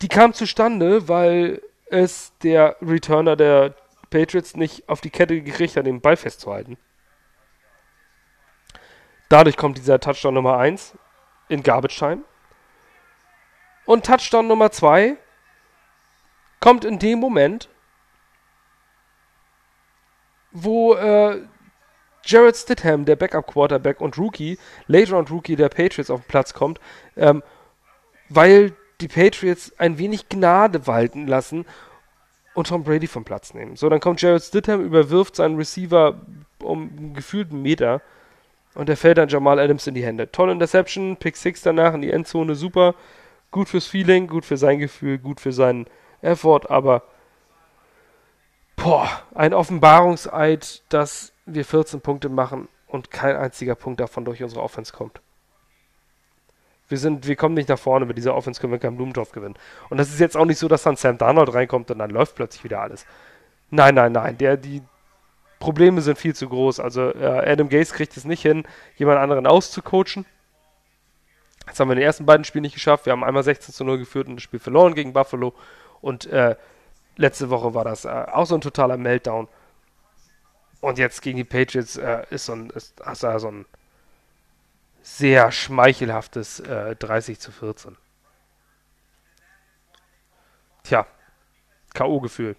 die 0.01 0.10
kam 0.10 0.34
zustande, 0.34 1.08
weil 1.08 1.62
es 1.86 2.34
der 2.39 2.77
Returner 2.82 3.36
der 3.36 3.75
Patriots 4.10 4.56
nicht 4.56 4.88
auf 4.88 5.01
die 5.01 5.10
Kette 5.10 5.42
gekriegt 5.42 5.75
hat, 5.75 5.86
den 5.86 6.01
Ball 6.01 6.18
festzuhalten. 6.18 6.77
Dadurch 9.30 9.58
kommt 9.58 9.77
dieser 9.77 10.00
Touchdown 10.00 10.36
Nummer 10.36 10.58
1 10.58 10.98
in 11.50 11.63
Garbage 11.63 11.98
Time. 11.98 12.24
Und 13.86 14.06
Touchdown 14.06 14.48
Nummer 14.48 14.72
2 14.72 15.18
kommt 16.60 16.86
in 16.86 17.00
dem 17.00 17.20
Moment, 17.20 17.70
wo 20.51 20.94
äh, 20.96 21.42
Jared 22.24 22.56
Stidham, 22.56 23.06
der 23.06 23.15
Backup-Quarterback 23.15 24.01
und 24.01 24.18
Rookie, 24.18 24.58
Later 24.88 25.18
und 25.18 25.30
Rookie 25.30 25.56
der 25.56 25.70
Patriots 25.70 26.10
auf 26.10 26.22
den 26.22 26.27
Platz 26.27 26.54
kommt, 26.54 26.80
ähm, 27.15 27.44
weil 28.30 28.75
die 29.02 29.08
Patriots 29.08 29.74
ein 29.78 29.98
wenig 29.98 30.30
Gnade 30.30 30.88
walten 30.88 31.28
lassen 31.28 31.66
und 32.54 32.68
Tom 32.68 32.84
Brady 32.84 33.08
vom 33.08 33.25
Platz 33.25 33.54
nehmen. 33.54 33.75
So, 33.75 33.90
dann 33.90 34.00
kommt 34.00 34.22
Jared 34.22 34.44
Stidham, 34.44 34.82
überwirft 34.84 35.36
seinen 35.36 35.58
Receiver 35.58 36.22
um 36.64 36.90
einen 36.98 37.14
gefühlten 37.14 37.62
Meter 37.62 38.02
und 38.74 38.90
der 38.90 38.98
fällt 38.98 39.18
dann 39.18 39.30
Jamal 39.30 39.60
Adams 39.60 39.88
in 39.88 39.94
die 39.94 40.06
Hände. 40.06 40.32
Tolle 40.32 40.54
Interception, 40.54 41.18
Pick 41.18 41.38
6 41.38 41.62
danach 41.62 41.94
in 41.94 42.02
die 42.02 42.12
Endzone, 42.12 42.56
super. 42.56 42.96
Gut 43.52 43.70
fürs 43.70 43.88
Feeling, 43.88 44.28
gut 44.28 44.46
für 44.46 44.58
sein 44.58 44.80
Gefühl, 44.80 45.18
gut 45.18 45.40
für 45.40 45.52
seinen 45.52 45.86
Effort, 46.22 46.70
aber 46.70 47.04
boah, 48.75 49.10
ein 49.34 49.54
Offenbarungseid, 49.54 50.84
dass 50.90 51.32
wir 51.46 51.64
14 51.64 52.02
Punkte 52.02 52.30
machen 52.30 52.68
und 52.88 53.12
kein 53.12 53.36
einziger 53.36 53.75
Punkt 53.75 54.00
davon 54.00 54.25
durch 54.25 54.44
unsere 54.44 54.62
Offense 54.62 54.94
kommt. 54.94 55.22
Wir, 56.88 56.98
sind, 56.98 57.27
wir 57.27 57.36
kommen 57.36 57.56
nicht 57.56 57.70
nach 57.70 57.80
vorne, 57.80 58.06
mit 58.06 58.18
dieser 58.18 58.36
Offense 58.36 58.62
können 58.62 58.74
wir 58.74 58.80
keinen 58.80 58.96
Blumentopf 58.96 59.32
gewinnen. 59.32 59.56
Und 59.89 59.98
das 59.98 60.10
ist 60.10 60.20
jetzt 60.20 60.38
auch 60.38 60.46
nicht 60.46 60.60
so, 60.60 60.68
dass 60.68 60.84
dann 60.84 60.96
Sam 60.96 61.18
Darnold 61.18 61.54
reinkommt 61.54 61.89
und 61.89 61.98
dann 61.98 62.12
läuft 62.12 62.36
plötzlich 62.36 62.63
wieder 62.63 62.82
alles. 62.82 63.06
Nein, 63.72 63.96
nein, 63.96 64.12
nein. 64.12 64.38
Der, 64.38 64.58
die 64.58 64.84
Probleme 65.60 66.01
sind 66.01 66.18
viel 66.18 66.36
zu 66.36 66.48
groß. 66.48 66.80
Also 66.80 67.13
äh, 67.13 67.25
Adam 67.25 67.70
Gaze 67.70 67.94
kriegt 67.94 68.15
es 68.18 68.25
nicht 68.25 68.42
hin, 68.42 68.65
jemand 68.98 69.20
anderen 69.20 69.48
auszucoachen. 69.48 70.25
Das 71.65 71.80
haben 71.80 71.89
wir 71.89 71.94
in 71.94 72.00
den 72.00 72.06
ersten 72.06 72.25
beiden 72.25 72.44
Spielen 72.44 72.62
nicht 72.62 72.75
geschafft. 72.75 73.06
Wir 73.06 73.13
haben 73.13 73.24
einmal 73.24 73.44
16 73.44 73.74
zu 73.74 73.84
0 73.84 73.98
geführt 73.98 74.27
und 74.27 74.36
das 74.36 74.44
Spiel 74.44 74.60
verloren 74.60 74.94
gegen 74.94 75.13
Buffalo. 75.13 75.54
Und 76.01 76.27
äh, 76.27 76.56
letzte 77.15 77.50
Woche 77.50 77.74
war 77.74 77.84
das 77.84 78.06
äh, 78.06 78.10
auch 78.10 78.46
so 78.46 78.56
ein 78.56 78.62
totaler 78.62 78.98
Meltdown. 78.98 79.48
Und 80.82 81.00
jetzt 81.00 81.24
gegen 81.24 81.38
die 81.38 81.44
Patriots 81.44 81.98
äh, 81.98 82.24
ist 82.30 82.46
so 82.46 82.54
ein, 82.54 82.70
ist, 82.70 83.01
hast 83.04 83.24
du 83.24 83.39
so 83.39 83.48
ein 83.48 83.65
sehr 85.06 85.52
schmeichelhaftes 85.52 86.62
äh, 86.62 86.96
30 86.96 87.40
zu 87.40 87.52
14. 87.52 87.96
Tja, 90.82 91.06
K.O.-Gefühl. 91.94 92.56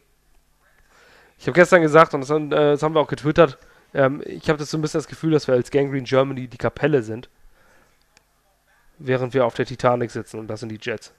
Ich 1.39 1.49
habe 1.49 1.55
gestern 1.55 1.83
gesagt, 1.83 2.15
und 2.15 2.21
das, 2.21 2.31
äh, 2.31 2.49
das, 2.49 2.85
haben 2.85 2.95
wir 2.95 3.01
auch 3.01 3.09
getwittert, 3.09 3.59
ähm, 3.95 4.23
ich 4.25 4.49
habe 4.49 4.61
das 4.61 4.71
so 4.71 4.79
ein 4.79 4.81
bisschen 4.81 4.99
das 4.99 5.09
Gefühl, 5.09 5.33
dass 5.33 5.49
wir 5.49 5.57
als 5.57 5.73
Gangrene 5.73 6.05
Germany 6.05 6.47
die 6.47 6.57
Kapelle 6.57 7.03
sind, 7.03 7.29
während 8.99 9.35
wir 9.35 9.45
auf 9.45 9.55
der 9.55 9.67
Titanic 9.67 10.13
sitzen 10.13 10.39
und 10.39 10.47
das 10.47 10.61
sind 10.61 10.69
die 10.69 10.79
Jets. 10.81 11.13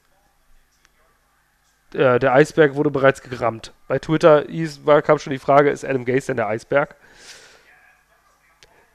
Äh, 1.94 2.20
der 2.20 2.34
Eisberg 2.34 2.76
wurde 2.76 2.90
bereits 2.90 3.22
gerammt. 3.22 3.74
Bei 3.90 4.00
Twitter 4.00 4.46
war, 4.86 5.02
kam 5.02 5.20
schon 5.20 5.32
die 5.32 5.40
Frage, 5.40 5.72
ist 5.72 5.84
Adam 5.84 6.06
Gaze 6.06 6.28
denn 6.28 6.38
der 6.38 6.48
Eisberg? 6.48 6.96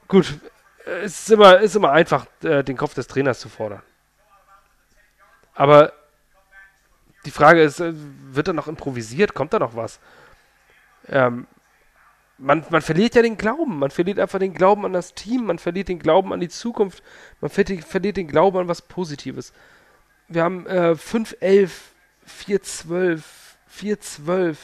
Gut, 0.07 0.39
es 0.85 1.21
ist 1.21 1.31
immer, 1.31 1.59
ist 1.59 1.75
immer 1.75 1.91
einfach, 1.91 2.25
äh, 2.43 2.63
den 2.63 2.77
Kopf 2.77 2.93
des 2.93 3.07
Trainers 3.07 3.39
zu 3.39 3.49
fordern. 3.49 3.81
Aber 5.55 5.93
die 7.25 7.31
Frage 7.31 7.61
ist, 7.61 7.79
äh, 7.79 7.93
wird 7.93 8.47
da 8.47 8.53
noch 8.53 8.67
improvisiert? 8.67 9.33
Kommt 9.33 9.53
da 9.53 9.59
noch 9.59 9.75
was? 9.75 9.99
Ähm, 11.07 11.47
man, 12.37 12.65
man 12.69 12.81
verliert 12.81 13.15
ja 13.15 13.21
den 13.21 13.37
Glauben. 13.37 13.79
Man 13.79 13.91
verliert 13.91 14.19
einfach 14.19 14.39
den 14.39 14.53
Glauben 14.53 14.85
an 14.85 14.93
das 14.93 15.13
Team. 15.13 15.45
Man 15.45 15.59
verliert 15.59 15.87
den 15.87 15.99
Glauben 15.99 16.33
an 16.33 16.39
die 16.39 16.49
Zukunft. 16.49 17.03
Man 17.39 17.49
verliert, 17.49 18.17
den 18.17 18.27
Glauben 18.27 18.57
an 18.57 18.67
was 18.67 18.81
Positives. 18.81 19.53
Wir 20.27 20.43
haben 20.43 20.65
äh, 20.67 20.91
5-11, 20.91 21.69
4-12, 22.27 23.21
4-12. 23.79 24.57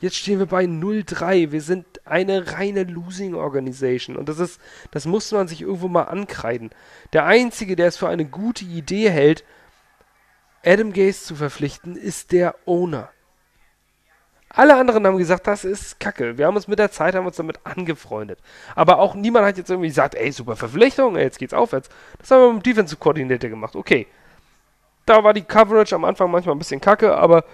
Jetzt 0.00 0.16
stehen 0.16 0.38
wir 0.38 0.46
bei 0.46 0.64
0-3. 0.64 1.52
Wir 1.52 1.60
sind 1.60 1.91
eine 2.04 2.52
reine 2.52 2.84
Losing 2.84 3.34
Organization. 3.34 4.16
Und 4.16 4.28
das 4.28 4.38
ist, 4.38 4.60
das 4.90 5.06
muss 5.06 5.30
man 5.32 5.48
sich 5.48 5.62
irgendwo 5.62 5.88
mal 5.88 6.04
ankreiden. 6.04 6.70
Der 7.12 7.24
Einzige, 7.26 7.76
der 7.76 7.88
es 7.88 7.96
für 7.96 8.08
eine 8.08 8.24
gute 8.24 8.64
Idee 8.64 9.10
hält, 9.10 9.44
Adam 10.64 10.92
Gaze 10.92 11.24
zu 11.24 11.34
verpflichten, 11.34 11.96
ist 11.96 12.32
der 12.32 12.54
Owner. 12.66 13.10
Alle 14.54 14.76
anderen 14.76 15.06
haben 15.06 15.16
gesagt, 15.16 15.46
das 15.46 15.64
ist 15.64 15.98
Kacke. 15.98 16.36
Wir 16.36 16.46
haben 16.46 16.56
uns 16.56 16.68
mit 16.68 16.78
der 16.78 16.90
Zeit 16.90 17.14
haben 17.14 17.26
uns 17.26 17.36
damit 17.36 17.60
angefreundet. 17.64 18.38
Aber 18.74 18.98
auch 18.98 19.14
niemand 19.14 19.46
hat 19.46 19.56
jetzt 19.56 19.70
irgendwie 19.70 19.88
gesagt, 19.88 20.14
ey, 20.14 20.30
super 20.30 20.56
Verpflichtung, 20.56 21.16
ey, 21.16 21.22
jetzt 21.22 21.38
geht's 21.38 21.54
aufwärts. 21.54 21.88
Das 22.18 22.30
haben 22.30 22.40
wir 22.40 22.52
mit 22.52 22.66
dem 22.66 22.70
Defensive 22.70 22.98
Coordinator 23.00 23.48
gemacht. 23.48 23.74
Okay. 23.74 24.06
Da 25.06 25.24
war 25.24 25.32
die 25.32 25.42
Coverage 25.42 25.94
am 25.94 26.04
Anfang 26.04 26.30
manchmal 26.30 26.54
ein 26.54 26.58
bisschen 26.58 26.80
kacke, 26.80 27.16
aber 27.16 27.44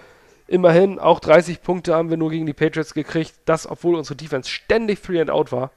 immerhin 0.49 0.99
auch 0.99 1.19
30 1.19 1.61
Punkte 1.61 1.95
haben 1.95 2.09
wir 2.09 2.17
nur 2.17 2.31
gegen 2.31 2.45
die 2.45 2.53
Patriots 2.53 2.93
gekriegt. 2.93 3.33
Das, 3.45 3.69
obwohl 3.69 3.95
unsere 3.95 4.15
Defense 4.15 4.49
ständig 4.49 4.99
Free 4.99 5.21
and 5.21 5.29
Out 5.29 5.51
war. 5.51 5.71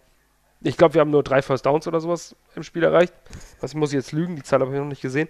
Ich 0.61 0.76
glaube, 0.76 0.95
wir 0.95 1.00
haben 1.00 1.11
nur 1.11 1.23
drei 1.23 1.43
First 1.43 1.67
Downs 1.67 1.87
oder 1.88 2.00
sowas 2.00 2.37
im 2.55 2.62
Spiel 2.62 2.85
erreicht. 2.85 3.12
Was 3.61 3.75
muss 3.75 3.91
ich 3.91 3.97
jetzt 3.97 4.12
lügen? 4.12 4.37
Die 4.37 4.43
Zahl 4.43 4.61
habe 4.61 4.73
ich 4.73 4.79
noch 4.79 4.87
nicht 4.87 5.02
gesehen. 5.02 5.29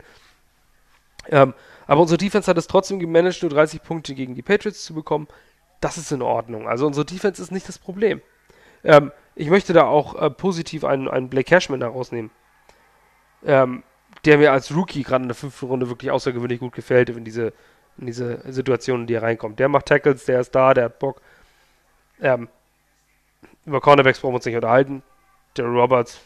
Ähm, 1.29 1.55
aber 1.87 2.01
unsere 2.01 2.19
Defense 2.19 2.51
hat 2.51 2.59
es 2.59 2.67
trotzdem 2.67 2.99
gemanagt, 2.99 3.43
nur 3.43 3.51
30 3.51 3.83
Punkte 3.83 4.15
gegen 4.15 4.35
die 4.35 4.43
Patriots 4.43 4.85
zu 4.85 4.95
bekommen 4.95 5.29
das 5.83 5.99
ist 5.99 6.13
in 6.13 6.23
Ordnung. 6.23 6.69
Also 6.69 6.87
unsere 6.87 7.05
Defense 7.05 7.43
ist 7.43 7.51
nicht 7.51 7.69
das 7.69 7.79
Problem. 7.79 8.23
Ähm, 8.85 9.13
ich 9.35 9.51
möchte 9.51 9.73
da 9.73 9.85
auch 9.85 10.15
äh, 10.15 10.31
positiv 10.31 10.85
einen, 10.85 11.09
einen 11.09 11.29
Blake 11.29 11.49
Cashman 11.49 11.83
herausnehmen. 11.83 12.31
Ähm, 13.45 13.83
der 14.25 14.39
mir 14.39 14.53
als 14.53 14.75
Rookie 14.75 15.03
gerade 15.03 15.23
in 15.23 15.29
der 15.29 15.35
fünften 15.35 15.67
Runde 15.67 15.89
wirklich 15.89 16.11
außergewöhnlich 16.11 16.61
gut 16.61 16.75
gefällt 16.75 17.11
in 17.11 17.25
diese, 17.25 17.53
in 17.99 18.07
diese 18.07 18.41
Situationen, 18.51 19.07
die 19.07 19.15
er 19.15 19.23
reinkommt. 19.23 19.59
Der 19.59 19.69
macht 19.69 19.87
Tackles, 19.87 20.25
der 20.25 20.41
ist 20.41 20.55
da, 20.55 20.75
der 20.75 20.85
hat 20.85 20.99
Bock. 20.99 21.21
Ähm, 22.21 22.49
über 23.65 23.81
Cornerbacks 23.81 24.21
brauchen 24.21 24.33
wir 24.33 24.37
uns 24.37 24.47
nicht 24.47 24.57
unterhalten. 24.57 25.03
Der 25.57 25.67
Roberts 25.67 26.21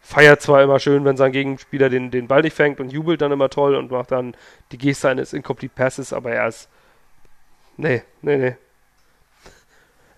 feiert 0.00 0.40
zwar 0.40 0.62
immer 0.62 0.78
schön, 0.78 1.04
wenn 1.04 1.16
sein 1.16 1.32
Gegenspieler 1.32 1.88
den, 1.88 2.10
den 2.10 2.28
Ball 2.28 2.42
nicht 2.42 2.54
fängt 2.54 2.80
und 2.80 2.90
jubelt 2.90 3.20
dann 3.20 3.32
immer 3.32 3.50
toll 3.50 3.74
und 3.74 3.90
macht 3.90 4.12
dann 4.12 4.36
die 4.72 4.78
Geste 4.78 5.08
eines 5.08 5.32
Incomplete 5.32 5.74
Passes, 5.74 6.12
aber 6.12 6.32
er 6.32 6.48
ist 6.48 6.68
Nee, 7.76 8.02
nee, 8.22 8.36
nee. 8.36 8.56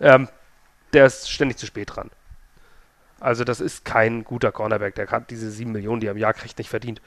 Ähm, 0.01 0.29
der 0.93 1.07
ist 1.07 1.31
ständig 1.31 1.59
zu 1.59 1.67
spät 1.67 1.95
dran. 1.95 2.11
Also 3.21 3.43
das 3.45 3.61
ist 3.61 3.85
kein 3.85 4.23
guter 4.23 4.53
Cornerback. 4.53 4.95
Der 4.95 5.09
hat 5.09 5.31
diese 5.31 5.51
7 5.51 5.73
Millionen, 5.73 6.01
die 6.01 6.07
er 6.07 6.13
im 6.13 6.19
Jahr 6.19 6.35
kriegt, 6.35 6.59
nicht 6.59 6.71
verdient. 6.71 7.03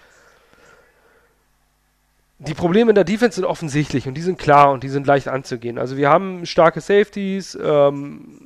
Die 2.44 2.56
Probleme 2.56 2.90
in 2.90 2.96
der 2.96 3.04
Defense 3.04 3.36
sind 3.36 3.46
offensichtlich 3.46 4.08
und 4.08 4.16
die 4.16 4.22
sind 4.22 4.40
klar 4.40 4.72
und 4.72 4.82
die 4.82 4.90
sind 4.90 5.06
leicht 5.06 5.28
anzugehen. 5.28 5.78
Also 5.78 5.96
wir 5.96 6.10
haben 6.10 6.48
starke 6.48 6.82
Safeties. 6.82 7.56
Ähm, 7.62 8.40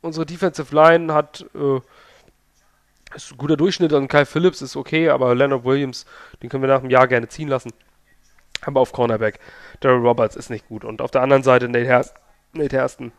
unsere 0.00 0.24
Defensive 0.24 0.74
Line 0.74 1.12
hat 1.12 1.44
äh, 1.54 1.80
ist 3.14 3.32
ein 3.32 3.36
guter 3.36 3.58
Durchschnitt. 3.58 3.92
Und 3.92 4.08
Kyle 4.08 4.24
Phillips 4.24 4.62
ist 4.62 4.76
okay, 4.76 5.10
aber 5.10 5.34
Leonard 5.34 5.62
Williams, 5.62 6.06
den 6.42 6.48
können 6.48 6.62
wir 6.62 6.68
nach 6.68 6.80
einem 6.80 6.88
Jahr 6.88 7.06
gerne 7.06 7.28
ziehen 7.28 7.48
lassen. 7.48 7.72
Aber 8.62 8.80
auf 8.80 8.92
Cornerback, 8.92 9.40
Daryl 9.80 10.06
Roberts 10.06 10.36
ist 10.36 10.48
nicht 10.48 10.66
gut. 10.68 10.82
Und 10.82 11.02
auf 11.02 11.10
der 11.10 11.20
anderen 11.20 11.42
Seite 11.42 11.68
Nate, 11.68 11.84
Her 11.84 12.06
Nate 12.54 12.78
Hairston. 12.78 13.12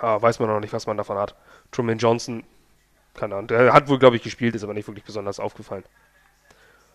Ah, 0.00 0.20
weiß 0.20 0.40
man 0.40 0.48
noch 0.48 0.58
nicht, 0.58 0.72
was 0.72 0.88
man 0.88 0.96
davon 0.96 1.16
hat. 1.16 1.36
Truman 1.70 1.98
Johnson, 1.98 2.42
keine 3.14 3.36
Ahnung. 3.36 3.48
Der 3.48 3.72
hat 3.72 3.88
wohl, 3.88 4.00
glaube 4.00 4.16
ich, 4.16 4.22
gespielt, 4.22 4.56
ist 4.56 4.64
aber 4.64 4.74
nicht 4.74 4.88
wirklich 4.88 5.04
besonders 5.04 5.38
aufgefallen. 5.38 5.84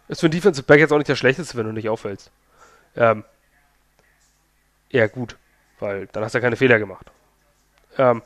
Ist 0.08 0.22
für 0.22 0.28
ein 0.28 0.32
Defensive 0.32 0.66
Back 0.66 0.80
jetzt 0.80 0.92
auch 0.92 0.98
nicht 0.98 1.10
der 1.10 1.16
schlechteste, 1.16 1.58
wenn 1.58 1.66
du 1.66 1.72
nicht 1.72 1.90
auffällst. 1.90 2.32
Ähm, 2.96 3.24
eher 4.90 5.10
gut, 5.10 5.38
weil 5.80 6.08
dann 6.08 6.24
hast 6.24 6.34
du 6.34 6.38
ja 6.38 6.42
keine 6.42 6.56
Fehler 6.56 6.80
gemacht. 6.80 7.12
Ähm, 7.98 8.22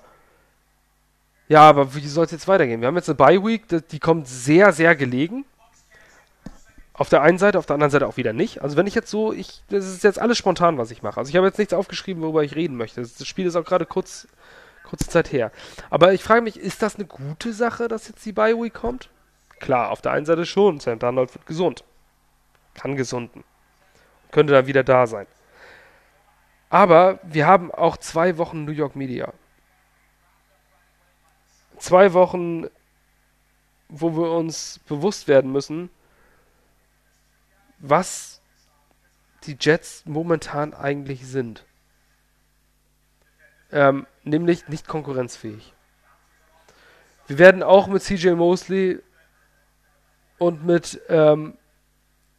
ja, 1.48 1.62
aber 1.62 1.96
wie 1.96 2.08
soll 2.08 2.26
es 2.26 2.32
jetzt 2.32 2.48
weitergehen? 2.48 2.82
Wir 2.82 2.88
haben 2.88 2.96
jetzt 2.96 3.10
eine 3.10 3.16
Bye 3.16 3.44
Week, 3.44 3.64
die 3.90 4.00
kommt 4.00 4.28
sehr, 4.28 4.72
sehr 4.72 4.96
gelegen. 4.96 5.46
Auf 6.94 7.10
der 7.10 7.22
einen 7.22 7.38
Seite, 7.38 7.58
auf 7.58 7.66
der 7.66 7.76
anderen 7.76 7.92
Seite 7.92 8.08
auch 8.08 8.18
wieder 8.18 8.34
nicht. 8.34 8.62
Also 8.62 8.76
wenn 8.76 8.86
ich 8.86 8.94
jetzt 8.94 9.10
so, 9.10 9.32
ich, 9.32 9.64
das 9.70 9.88
ist 9.88 10.04
jetzt 10.04 10.20
alles 10.20 10.38
spontan, 10.38 10.78
was 10.78 10.92
ich 10.92 11.02
mache. 11.02 11.18
Also 11.18 11.30
ich 11.30 11.38
habe 11.38 11.48
jetzt 11.48 11.58
nichts 11.58 11.74
aufgeschrieben, 11.74 12.22
worüber 12.22 12.44
ich 12.44 12.56
reden 12.56 12.76
möchte. 12.76 13.02
Das 13.02 13.26
Spiel 13.26 13.48
ist 13.48 13.56
auch 13.56 13.64
gerade 13.64 13.86
kurz, 13.86 14.28
kurze 14.84 15.08
Zeit 15.08 15.32
her. 15.32 15.52
Aber 15.90 16.14
ich 16.14 16.24
frage 16.24 16.42
mich, 16.42 16.60
ist 16.60 16.82
das 16.82 16.96
eine 16.96 17.06
gute 17.06 17.54
Sache, 17.54 17.88
dass 17.88 18.10
jetzt 18.10 18.26
die 18.26 18.34
Bye 18.34 18.62
Week 18.62 18.74
kommt? 18.74 19.10
Klar, 19.60 19.92
auf 19.92 20.02
der 20.02 20.14
einen 20.14 20.26
Seite 20.26 20.46
schon. 20.46 20.80
Sam 20.80 21.00
Darnold 21.00 21.34
wird 21.34 21.46
gesund. 21.46 21.84
Kann 22.74 22.96
gesunden. 22.96 23.44
Könnte 24.32 24.54
dann 24.54 24.68
wieder 24.68 24.84
da 24.84 25.08
sein. 25.08 25.28
Aber 26.70 27.20
wir 27.24 27.48
haben 27.48 27.72
auch 27.72 27.98
zwei 27.98 28.38
Wochen 28.38 28.66
New 28.66 28.72
York 28.72 28.96
Media. 28.96 29.34
Zwei 31.78 32.14
Wochen, 32.14 32.68
wo 33.88 34.16
wir 34.16 34.32
uns 34.32 34.80
bewusst 34.88 35.28
werden 35.28 35.52
müssen, 35.52 35.90
was 37.80 38.42
die 39.46 39.58
Jets 39.60 40.04
momentan 40.06 40.74
eigentlich 40.74 41.26
sind. 41.26 41.66
Ähm, 43.72 44.06
nämlich 44.24 44.68
nicht 44.68 44.88
konkurrenzfähig. 44.88 45.74
Wir 47.28 47.38
werden 47.38 47.64
auch 47.64 47.88
mit 47.88 48.02
CJ 48.04 48.32
Mosley 48.32 49.00
und 50.40 50.66
mit, 50.66 51.00
ähm, 51.10 51.54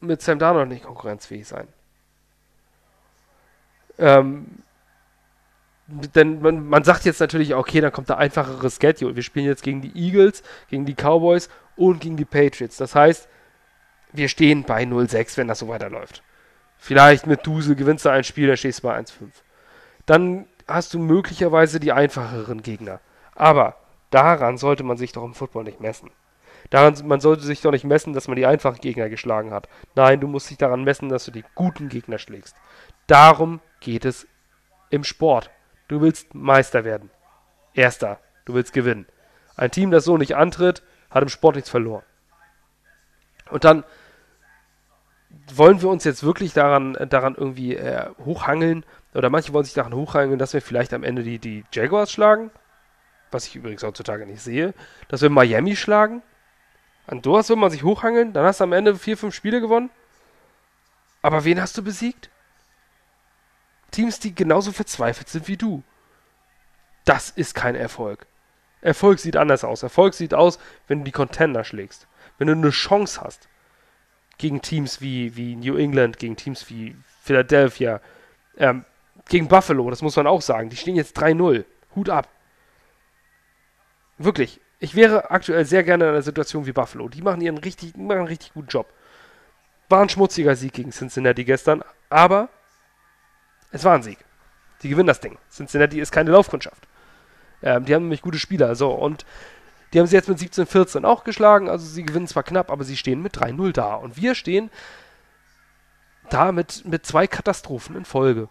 mit 0.01 0.23
Sam 0.23 0.39
Darnold 0.39 0.69
nicht 0.69 0.85
konkurrenzfähig 0.85 1.47
sein. 1.47 1.69
Ähm, 3.99 4.47
denn 5.87 6.41
man, 6.41 6.67
man, 6.67 6.85
sagt 6.85 7.05
jetzt 7.05 7.21
natürlich, 7.21 7.55
okay, 7.55 7.81
dann 7.81 7.93
kommt 7.93 8.09
der 8.09 8.19
einfachere 8.19 8.71
Schedule. 8.71 9.17
Wir 9.17 9.23
spielen 9.23 9.47
jetzt 9.47 9.63
gegen 9.63 9.83
die 9.83 9.97
Eagles, 9.97 10.43
gegen 10.69 10.87
die 10.87 10.95
Cowboys 10.95 11.49
und 11.77 12.01
gegen 12.01 12.17
die 12.17 12.25
Patriots. 12.25 12.77
Das 12.77 12.95
heißt, 12.95 13.29
wir 14.13 14.29
stehen 14.29 14.65
bei 14.65 14.83
0-6, 14.85 15.37
wenn 15.37 15.49
das 15.49 15.59
so 15.59 15.69
weiterläuft. 15.69 16.23
Vielleicht 16.79 17.27
mit 17.27 17.47
Dusel 17.47 17.77
gewinnst 17.77 18.05
du 18.05 18.09
ein 18.09 18.25
Spiel, 18.25 18.47
dann 18.47 18.57
stehst 18.57 18.79
du 18.79 18.89
bei 18.89 18.99
1-5. 18.99 19.11
Dann 20.07 20.47
hast 20.67 20.95
du 20.95 20.99
möglicherweise 20.99 21.81
die 21.81 21.93
einfacheren 21.93 22.63
Gegner. 22.63 23.01
Aber 23.35 23.77
daran 24.11 24.59
sollte 24.59 24.85
man 24.85 24.97
sich 24.97 25.13
doch 25.13 25.25
im 25.25 25.35
Football 25.35 25.65
nicht 25.65 25.81
messen. 25.81 26.11
Daran, 26.71 26.95
man 27.05 27.21
sollte 27.21 27.43
sich 27.43 27.61
doch 27.61 27.73
nicht 27.73 27.85
messen, 27.85 28.13
dass 28.13 28.29
man 28.29 28.37
die 28.37 28.47
einfachen 28.47 28.81
Gegner 28.81 29.09
geschlagen 29.09 29.53
hat. 29.53 29.69
Nein, 29.97 30.21
du 30.21 30.29
musst 30.29 30.51
dich 30.51 30.59
daran 30.59 30.85
messen, 30.85 31.09
dass 31.09 31.25
du 31.25 31.33
die 31.33 31.45
guten 31.55 31.89
Gegner 31.89 32.19
schlägst. 32.19 32.57
Darum 33.09 33.61
geht 33.81 34.05
es 34.05 34.27
im 34.89 35.03
Sport. 35.03 35.51
Du 35.89 36.01
willst 36.01 36.35
Meister 36.35 36.85
werden. 36.85 37.11
Erster. 37.75 38.21
Du 38.45 38.55
willst 38.55 38.73
gewinnen. 38.73 39.07
Ein 39.57 39.73
Team, 39.73 39.91
das 39.91 40.05
so 40.05 40.17
nicht 40.17 40.37
antritt, 40.37 40.83
hat 41.11 41.23
im 41.23 41.29
Sport 41.29 41.57
nichts 41.57 41.71
verloren. 41.71 42.05
Und 43.51 43.65
dann 43.65 43.85
wollen 45.53 45.83
wir 45.83 45.89
uns 45.89 46.05
jetzt 46.05 46.23
wirklich 46.23 46.53
daran, 46.53 46.97
daran 47.09 47.35
irgendwie 47.35 47.75
äh, 47.75 48.09
hochhangeln, 48.25 48.85
oder 49.15 49.31
manche 49.31 49.53
wollen 49.53 49.65
sich 49.65 49.75
daran 49.75 49.95
hochhangeln, 49.95 50.39
dass 50.39 50.55
wir 50.55 50.63
vielleicht 50.63 50.93
am 50.93 51.03
Ende 51.03 51.23
die, 51.23 51.39
die 51.39 51.65
Jaguars 51.73 52.13
schlagen, 52.13 52.51
was 53.31 53.47
ich 53.47 53.57
übrigens 53.57 53.83
heutzutage 53.83 54.27
nicht 54.27 54.41
sehe, 54.41 54.73
dass 55.09 55.23
wir 55.23 55.31
Miami 55.31 55.75
schlagen. 55.77 56.23
An 57.07 57.23
sowas 57.23 57.49
will 57.49 57.57
man 57.57 57.71
sich 57.71 57.83
hochhangeln, 57.83 58.33
dann 58.33 58.45
hast 58.45 58.61
du 58.61 58.65
am 58.65 58.73
Ende 58.73 58.97
vier, 58.97 59.17
fünf 59.17 59.35
Spiele 59.35 59.61
gewonnen. 59.61 59.91
Aber 61.23 61.45
wen 61.45 61.61
hast 61.61 61.77
du 61.77 61.83
besiegt? 61.83 62.31
Teams, 63.91 64.21
die 64.21 64.35
genauso 64.35 64.73
verzweifelt 64.73 65.29
sind 65.29 65.49
wie 65.49 65.57
du. 65.57 65.83
Das 67.05 67.31
ist 67.31 67.55
kein 67.55 67.75
Erfolg. 67.75 68.27
Erfolg 68.83 69.19
sieht 69.19 69.37
anders 69.37 69.65
aus. 69.65 69.83
Erfolg 69.83 70.15
sieht 70.15 70.33
aus, 70.33 70.59
wenn 70.87 71.01
du 71.01 71.05
die 71.05 71.13
Contender 71.13 71.65
schlägst. 71.65 72.07
Wenn 72.39 72.47
du 72.47 72.55
eine 72.55 72.71
Chance 72.71 73.21
hast. 73.21 73.49
Gegen 74.39 74.63
Teams 74.63 75.01
wie, 75.01 75.37
wie 75.37 75.57
New 75.57 75.77
England, 75.77 76.19
gegen 76.19 76.37
Teams 76.37 76.71
wie 76.71 76.97
Philadelphia, 77.23 78.01
ähm, 78.57 78.87
gegen 79.29 79.49
Buffalo, 79.49 79.91
das 79.91 80.01
muss 80.01 80.17
man 80.17 80.27
auch 80.27 80.41
sagen. 80.41 80.71
Die 80.71 80.77
stehen 80.77 80.97
jetzt 80.97 81.19
3-0. 81.19 81.65
Hut 81.95 82.09
ab. 82.09 82.29
Wirklich. 84.17 84.61
Ich 84.81 84.95
wäre 84.95 85.31
aktuell 85.31 85.67
sehr 85.67 85.85
gerne 85.85 86.05
in 86.05 86.11
einer 86.11 86.23
Situation 86.23 86.65
wie 86.65 86.73
Buffalo. 86.73 87.09
Die 87.09 87.21
machen 87.21 87.43
ihren 87.43 87.59
richtig, 87.59 87.97
machen 87.97 88.19
einen 88.19 88.27
richtig 88.27 88.55
guten 88.55 88.69
Job. 88.69 88.93
War 89.91 90.01
ein 90.01 90.09
schmutziger 90.09 90.57
Sieg 90.57 90.73
gegen 90.73 90.91
Cincinnati 90.91 91.45
gestern, 91.45 91.85
aber 92.09 92.49
es 93.71 93.85
war 93.85 93.95
ein 93.95 94.03
Sieg. 94.03 94.19
Die 94.83 94.89
gewinnen 94.89 95.07
das 95.07 95.21
Ding. 95.21 95.37
Cincinnati 95.51 96.01
ist 96.01 96.13
keine 96.13 96.31
Laufkundschaft. 96.31 96.89
Ähm, 97.63 97.85
die 97.85 97.95
haben 97.95 98.05
nämlich 98.05 98.23
gute 98.23 98.39
Spieler. 98.39 98.75
So, 98.75 98.91
und 98.91 99.27
die 99.93 99.99
haben 99.99 100.07
sie 100.07 100.17
jetzt 100.17 100.31
mit 100.31 100.39
17-14 100.39 101.05
auch 101.05 101.25
geschlagen. 101.25 101.69
Also 101.69 101.85
sie 101.85 102.05
gewinnen 102.05 102.27
zwar 102.27 102.43
knapp, 102.43 102.71
aber 102.71 102.85
sie 102.85 102.97
stehen 102.97 103.21
mit 103.21 103.37
3-0 103.37 103.73
da. 103.73 103.95
Und 103.95 104.17
wir 104.17 104.35
stehen 104.35 104.71
da 106.31 106.53
mit, 106.53 106.87
mit 106.87 107.05
zwei 107.05 107.27
Katastrophen 107.27 107.97
in 107.97 108.07
Folge. 108.07 108.49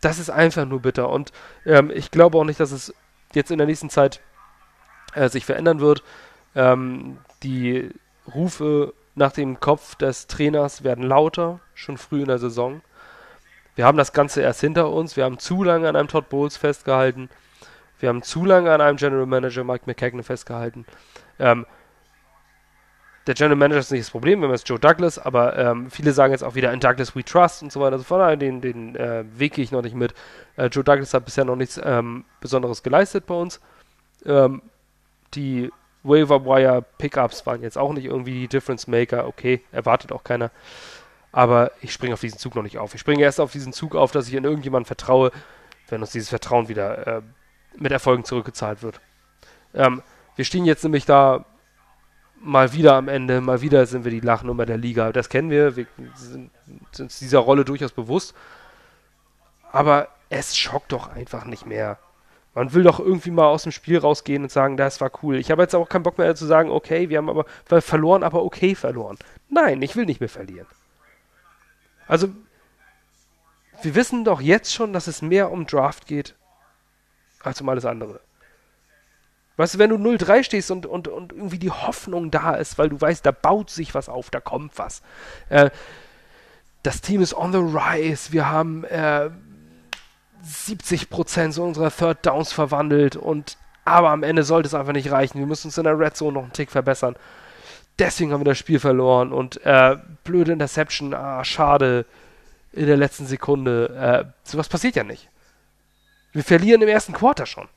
Das 0.00 0.18
ist 0.18 0.30
einfach 0.30 0.64
nur 0.64 0.80
bitter. 0.80 1.10
Und 1.10 1.32
ähm, 1.66 1.90
ich 1.90 2.10
glaube 2.10 2.38
auch 2.38 2.44
nicht, 2.44 2.60
dass 2.60 2.70
es 2.70 2.94
jetzt 3.34 3.50
in 3.50 3.58
der 3.58 3.66
nächsten 3.66 3.90
Zeit 3.90 4.20
äh, 5.14 5.28
sich 5.28 5.44
verändern 5.44 5.80
wird. 5.80 6.02
Ähm, 6.54 7.18
die 7.42 7.90
Rufe 8.34 8.92
nach 9.14 9.32
dem 9.32 9.60
Kopf 9.60 9.94
des 9.94 10.26
Trainers 10.26 10.84
werden 10.84 11.04
lauter, 11.04 11.60
schon 11.74 11.98
früh 11.98 12.20
in 12.20 12.28
der 12.28 12.38
Saison. 12.38 12.80
Wir 13.74 13.86
haben 13.86 13.98
das 13.98 14.12
Ganze 14.12 14.42
erst 14.42 14.60
hinter 14.60 14.90
uns. 14.90 15.16
Wir 15.16 15.24
haben 15.24 15.38
zu 15.38 15.62
lange 15.62 15.88
an 15.88 15.96
einem 15.96 16.08
Todd 16.08 16.28
Bowles 16.28 16.56
festgehalten. 16.56 17.28
Wir 17.98 18.08
haben 18.08 18.22
zu 18.22 18.44
lange 18.44 18.72
an 18.72 18.80
einem 18.80 18.96
General 18.96 19.26
Manager 19.26 19.64
Mike 19.64 19.84
McKagan 19.86 20.22
festgehalten. 20.22 20.86
Ähm, 21.38 21.66
der 23.26 23.34
General 23.34 23.56
Manager 23.56 23.80
ist 23.80 23.92
nicht 23.92 24.04
das 24.04 24.10
Problem, 24.10 24.40
wir 24.40 24.48
haben 24.48 24.54
jetzt 24.54 24.68
Joe 24.68 24.78
Douglas, 24.78 25.18
aber 25.18 25.56
ähm, 25.56 25.90
viele 25.90 26.12
sagen 26.12 26.32
jetzt 26.32 26.42
auch 26.42 26.54
wieder 26.54 26.72
in 26.72 26.80
Douglas 26.80 27.14
we 27.14 27.22
trust 27.22 27.62
und 27.62 27.70
so 27.70 27.80
weiter. 27.80 27.92
Also 27.92 28.04
von 28.04 28.18
daher, 28.18 28.36
den, 28.36 28.60
den 28.60 28.96
äh, 28.96 29.24
Weg 29.36 29.54
gehe 29.54 29.64
ich 29.64 29.72
noch 29.72 29.82
nicht 29.82 29.94
mit. 29.94 30.14
Äh, 30.56 30.66
Joe 30.66 30.82
Douglas 30.82 31.12
hat 31.12 31.26
bisher 31.26 31.44
noch 31.44 31.56
nichts 31.56 31.78
ähm, 31.82 32.24
Besonderes 32.40 32.82
geleistet 32.82 33.26
bei 33.26 33.34
uns. 33.34 33.60
Ähm, 34.24 34.62
die 35.34 35.70
Waiver 36.02 36.82
Pickups 36.98 37.44
waren 37.46 37.62
jetzt 37.62 37.78
auch 37.78 37.92
nicht 37.92 38.06
irgendwie 38.06 38.40
die 38.40 38.48
Difference 38.48 38.86
Maker. 38.86 39.26
Okay, 39.26 39.62
erwartet 39.72 40.12
auch 40.12 40.24
keiner. 40.24 40.50
Aber 41.32 41.70
ich 41.80 41.92
springe 41.92 42.14
auf 42.14 42.20
diesen 42.20 42.38
Zug 42.38 42.54
noch 42.54 42.62
nicht 42.62 42.78
auf. 42.78 42.94
Ich 42.94 43.00
springe 43.00 43.22
erst 43.22 43.40
auf 43.40 43.52
diesen 43.52 43.72
Zug 43.72 43.94
auf, 43.94 44.10
dass 44.10 44.28
ich 44.28 44.34
in 44.34 44.44
irgendjemanden 44.44 44.86
vertraue, 44.86 45.30
wenn 45.88 46.00
uns 46.00 46.12
dieses 46.12 46.28
Vertrauen 46.28 46.68
wieder 46.68 47.06
äh, 47.06 47.22
mit 47.76 47.92
Erfolgen 47.92 48.24
zurückgezahlt 48.24 48.82
wird. 48.82 49.00
Ähm, 49.74 50.02
wir 50.36 50.44
stehen 50.44 50.64
jetzt 50.64 50.82
nämlich 50.82 51.04
da 51.04 51.44
mal 52.40 52.72
wieder 52.72 52.94
am 52.94 53.08
Ende, 53.08 53.40
mal 53.40 53.60
wieder 53.60 53.86
sind 53.86 54.04
wir 54.04 54.10
die 54.10 54.20
Lachnummer 54.20 54.66
der 54.66 54.78
Liga. 54.78 55.12
Das 55.12 55.28
kennen 55.28 55.50
wir, 55.50 55.76
wir 55.76 55.86
sind 56.14 56.50
uns 56.98 57.18
dieser 57.18 57.40
Rolle 57.40 57.64
durchaus 57.64 57.92
bewusst. 57.92 58.34
Aber 59.72 60.08
es 60.30 60.56
schockt 60.56 60.92
doch 60.92 61.08
einfach 61.08 61.44
nicht 61.44 61.66
mehr. 61.66 61.98
Man 62.54 62.74
will 62.74 62.82
doch 62.82 62.98
irgendwie 62.98 63.30
mal 63.30 63.46
aus 63.46 63.62
dem 63.62 63.72
Spiel 63.72 63.98
rausgehen 63.98 64.42
und 64.42 64.50
sagen, 64.50 64.76
das 64.76 65.00
war 65.00 65.10
cool. 65.22 65.36
Ich 65.36 65.50
habe 65.50 65.62
jetzt 65.62 65.74
auch 65.74 65.88
keinen 65.88 66.02
Bock 66.02 66.18
mehr 66.18 66.34
zu 66.34 66.46
sagen, 66.46 66.70
okay, 66.70 67.08
wir 67.08 67.18
haben 67.18 67.30
aber 67.30 67.46
verloren, 67.80 68.24
aber 68.24 68.42
okay 68.42 68.74
verloren. 68.74 69.18
Nein, 69.48 69.82
ich 69.82 69.94
will 69.94 70.04
nicht 70.04 70.20
mehr 70.20 70.28
verlieren. 70.28 70.66
Also, 72.08 72.28
wir 73.82 73.94
wissen 73.94 74.24
doch 74.24 74.40
jetzt 74.40 74.74
schon, 74.74 74.92
dass 74.92 75.06
es 75.06 75.22
mehr 75.22 75.52
um 75.52 75.66
Draft 75.66 76.06
geht 76.06 76.34
als 77.40 77.60
um 77.60 77.68
alles 77.68 77.84
andere. 77.84 78.20
Weißt 79.56 79.74
du, 79.74 79.78
wenn 79.78 79.90
du 79.90 79.96
0-3 79.96 80.42
stehst 80.42 80.70
und, 80.70 80.86
und, 80.86 81.06
und 81.06 81.32
irgendwie 81.32 81.58
die 81.58 81.70
Hoffnung 81.70 82.30
da 82.30 82.54
ist, 82.54 82.78
weil 82.78 82.88
du 82.88 83.00
weißt, 83.00 83.24
da 83.24 83.30
baut 83.30 83.70
sich 83.70 83.94
was 83.94 84.08
auf, 84.08 84.30
da 84.30 84.40
kommt 84.40 84.76
was. 84.78 85.02
Äh, 85.50 85.70
das 86.82 87.00
Team 87.00 87.20
ist 87.20 87.34
on 87.34 87.52
the 87.52 87.58
rise, 87.58 88.32
wir 88.32 88.48
haben 88.48 88.84
äh, 88.84 89.30
70% 90.44 91.52
so 91.52 91.62
unserer 91.64 91.90
Third 91.90 92.26
Downs 92.26 92.52
verwandelt 92.52 93.16
und 93.16 93.56
aber 93.84 94.10
am 94.10 94.22
Ende 94.22 94.44
sollte 94.44 94.66
es 94.66 94.74
einfach 94.74 94.92
nicht 94.92 95.10
reichen. 95.10 95.38
Wir 95.38 95.46
müssen 95.46 95.68
uns 95.68 95.78
in 95.78 95.84
der 95.84 95.98
Red 95.98 96.16
Zone 96.16 96.34
noch 96.34 96.42
einen 96.42 96.52
Tick 96.52 96.70
verbessern. 96.70 97.16
Deswegen 97.98 98.32
haben 98.32 98.40
wir 98.40 98.44
das 98.46 98.58
Spiel 98.58 98.78
verloren 98.78 99.32
und 99.32 99.64
äh, 99.64 99.96
blöde 100.24 100.52
Interception, 100.52 101.12
ah, 101.12 101.44
schade 101.44 102.06
in 102.72 102.86
der 102.86 102.96
letzten 102.96 103.26
Sekunde. 103.26 104.24
Äh, 104.24 104.32
sowas 104.48 104.68
passiert 104.68 104.96
ja 104.96 105.04
nicht. 105.04 105.28
Wir 106.32 106.44
verlieren 106.44 106.82
im 106.82 106.88
ersten 106.88 107.12
Quarter 107.12 107.46
schon. 107.46 107.68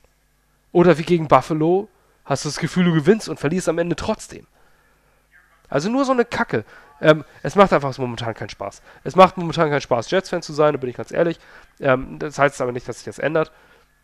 Oder 0.72 0.98
wie 0.98 1.04
gegen 1.04 1.28
Buffalo, 1.28 1.90
hast 2.26 2.46
du 2.46 2.50
das 2.50 2.60
Gefühl, 2.60 2.86
du 2.86 2.94
gewinnst 2.94 3.28
und 3.28 3.40
verlierst 3.40 3.70
am 3.70 3.80
Ende 3.80 3.96
trotzdem. 3.96 4.46
Also 5.70 5.90
nur 5.90 6.06
so 6.06 6.12
eine 6.12 6.26
Kacke. 6.26 6.66
Ähm, 7.04 7.26
es 7.44 7.56
macht 7.56 7.74
einfach 7.74 7.96
momentan 7.98 8.34
keinen 8.34 8.50
Spaß. 8.50 8.82
Es 9.04 9.16
macht 9.16 9.38
momentan 9.38 9.70
keinen 9.70 9.82
Spaß, 9.82 10.10
Jets-Fan 10.10 10.42
zu 10.42 10.54
sein, 10.54 10.74
da 10.74 10.80
bin 10.80 10.90
ich 10.90 10.96
ganz 10.96 11.12
ehrlich. 11.12 11.38
Ähm, 11.80 12.18
das 12.18 12.40
heißt 12.40 12.62
aber 12.62 12.72
nicht, 12.72 12.88
dass 12.88 12.98
sich 12.98 13.06
das 13.06 13.20
ändert. 13.20 13.52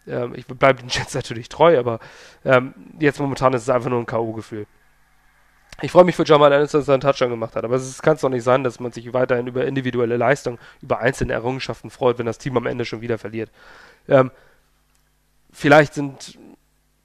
Ähm, 0.05 0.33
ich 0.35 0.45
bleibe 0.45 0.81
den 0.81 0.89
Jets 0.89 1.13
natürlich 1.15 1.47
treu, 1.47 1.79
aber 1.79 1.99
ähm, 2.43 2.73
jetzt 2.99 3.19
momentan 3.19 3.53
ist 3.53 3.63
es 3.63 3.69
einfach 3.69 3.89
nur 3.89 3.99
ein 3.99 4.05
K.O.-Gefühl. 4.05 4.67
Ich 5.81 5.91
freue 5.91 6.03
mich 6.03 6.17
für 6.17 6.25
Jamal 6.25 6.51
Adams, 6.51 6.71
dass 6.71 6.89
er 6.89 6.95
einen 6.95 7.01
Touchdown 7.01 7.29
gemacht 7.29 7.55
hat, 7.55 7.63
aber 7.63 7.75
es 7.77 8.01
kann 8.01 8.17
doch 8.21 8.27
nicht 8.27 8.43
sein, 8.43 8.65
dass 8.65 8.81
man 8.81 8.91
sich 8.91 9.13
weiterhin 9.13 9.47
über 9.47 9.65
individuelle 9.65 10.17
Leistung, 10.17 10.59
über 10.81 10.99
einzelne 10.99 11.31
Errungenschaften 11.31 11.89
freut, 11.89 12.19
wenn 12.19 12.25
das 12.25 12.37
Team 12.37 12.57
am 12.57 12.65
Ende 12.65 12.83
schon 12.83 12.99
wieder 12.99 13.17
verliert. 13.17 13.49
Ähm, 14.09 14.29
vielleicht 15.53 15.93
sind, 15.93 16.37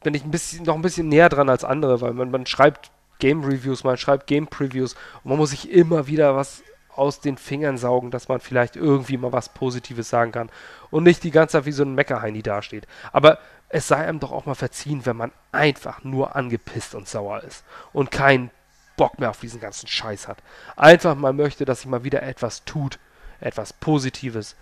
bin 0.03 0.15
ich 0.15 0.25
ein 0.25 0.33
bisschen, 0.33 0.65
noch 0.65 0.75
ein 0.75 0.83
bisschen 0.83 1.09
näher 1.09 1.29
dran 1.29 1.49
als 1.49 1.63
andere, 1.63 2.01
weil 2.01 2.15
man, 2.15 2.33
man 2.33 2.47
schreibt 2.47 2.91
Game 3.19 3.45
Reviews, 3.45 3.85
man 3.85 3.97
schreibt 3.97 4.27
Game 4.27 4.47
Previews 4.47 4.95
und 5.23 5.31
man 5.31 5.39
muss 5.39 5.51
sich 5.51 5.71
immer 5.71 6.07
wieder 6.07 6.37
was 6.37 6.63
aus 6.95 7.21
den 7.21 7.37
Fingern 7.37 7.77
saugen, 7.79 8.11
dass 8.11 8.29
man 8.29 8.41
vielleicht 8.41 8.77
irgendwie 8.77 9.17
mal 9.17 9.33
was 9.33 9.49
Positives 9.49 10.09
sagen 10.09 10.33
kann 10.33 10.51
und 10.91 11.03
nicht 11.03 11.25
die 11.25 11.31
ganze 11.31 11.53
Zeit 11.53 11.67
wie 11.67 11.73
so 11.73 11.83
ein 11.83 11.95
Meckerheini 11.95 12.43
dasteht. 12.43 12.87
Aber 13.13 13.39
es 13.69 13.89
sei 13.89 13.97
einem 13.97 14.21
doch 14.21 14.31
auch 14.31 14.47
mal 14.47 14.55
verziehen, 14.55 15.05
wenn 15.05 15.17
man 15.17 15.33
einfach 15.51 16.05
nur 16.05 16.37
angepisst 16.37 16.95
und 16.95 17.09
sauer 17.09 17.43
ist 17.43 17.65
und 17.93 18.11
keinen 18.11 18.51
Bock 18.97 19.19
mehr 19.19 19.31
auf 19.31 19.41
diesen 19.41 19.61
ganzen 19.61 19.89
Scheiß 19.89 20.29
hat. 20.29 20.39
Einfach 20.77 21.17
mal 21.17 21.33
möchte, 21.33 21.65
dass 21.65 21.81
sich 21.81 21.91
mal 21.91 22.05
wieder 22.05 22.23
etwas 22.23 22.65
tut, 22.65 22.99
etwas 23.41 23.73
Positives 23.73 24.55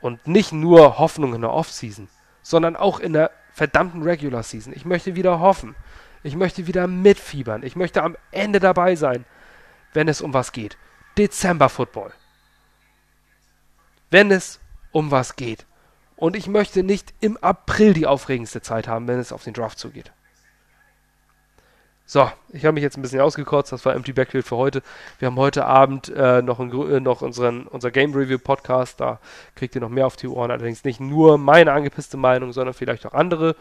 und 0.00 0.26
nicht 0.26 0.52
nur 0.52 0.98
Hoffnung 0.98 1.34
in 1.34 1.40
der 1.40 1.52
Offseason, 1.52 2.08
sondern 2.42 2.76
auch 2.76 3.00
in 3.00 3.12
der 3.12 3.32
verdammten 3.52 4.02
Regular 4.02 4.44
Season. 4.44 4.72
Ich 4.72 4.84
möchte 4.84 5.16
wieder 5.16 5.40
hoffen. 5.40 5.74
Ich 6.22 6.36
möchte 6.36 6.66
wieder 6.66 6.86
mitfiebern. 6.86 7.62
Ich 7.62 7.76
möchte 7.76 8.02
am 8.02 8.16
Ende 8.30 8.60
dabei 8.60 8.96
sein, 8.96 9.24
wenn 9.92 10.08
es 10.08 10.20
um 10.20 10.34
was 10.34 10.52
geht. 10.52 10.76
Dezember 11.16 11.68
Football. 11.68 12.12
Wenn 14.10 14.30
es 14.30 14.60
um 14.92 15.10
was 15.10 15.36
geht. 15.36 15.66
Und 16.16 16.34
ich 16.34 16.48
möchte 16.48 16.82
nicht 16.82 17.14
im 17.20 17.36
April 17.36 17.92
die 17.92 18.06
aufregendste 18.06 18.60
Zeit 18.60 18.88
haben, 18.88 19.06
wenn 19.06 19.18
es 19.18 19.32
auf 19.32 19.44
den 19.44 19.54
Draft 19.54 19.78
zugeht. 19.78 20.10
So, 22.10 22.28
ich 22.48 22.64
habe 22.64 22.72
mich 22.72 22.82
jetzt 22.82 22.96
ein 22.96 23.02
bisschen 23.02 23.20
ausgekotzt. 23.20 23.70
Das 23.70 23.84
war 23.84 23.94
Empty 23.94 24.14
Backfield 24.14 24.46
für 24.46 24.56
heute. 24.56 24.82
Wir 25.18 25.26
haben 25.26 25.36
heute 25.36 25.66
Abend 25.66 26.08
äh, 26.08 26.40
noch, 26.40 26.58
ein, 26.58 26.72
äh, 26.72 27.00
noch 27.00 27.20
unseren, 27.20 27.66
unser 27.66 27.90
Game 27.90 28.14
Review 28.14 28.38
Podcast. 28.38 28.98
Da 28.98 29.20
kriegt 29.54 29.74
ihr 29.74 29.82
noch 29.82 29.90
mehr 29.90 30.06
auf 30.06 30.16
die 30.16 30.26
Ohren. 30.26 30.50
Allerdings 30.50 30.84
nicht 30.84 31.00
nur 31.00 31.36
meine 31.36 31.70
angepisste 31.72 32.16
Meinung, 32.16 32.54
sondern 32.54 32.72
vielleicht 32.72 33.04
auch 33.04 33.12
andere 33.12 33.56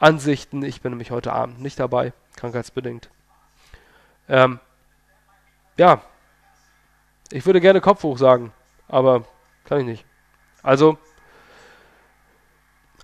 Ansichten. 0.00 0.62
Ich 0.62 0.80
bin 0.80 0.92
nämlich 0.92 1.10
heute 1.10 1.32
Abend 1.32 1.60
nicht 1.60 1.78
dabei, 1.78 2.12
krankheitsbedingt. 2.36 3.10
Ähm, 4.28 4.58
ja, 5.76 6.02
ich 7.30 7.46
würde 7.46 7.60
gerne 7.60 7.80
Kopf 7.80 8.02
hoch 8.02 8.18
sagen, 8.18 8.52
aber 8.88 9.24
kann 9.64 9.80
ich 9.80 9.86
nicht. 9.86 10.04
Also, 10.62 10.98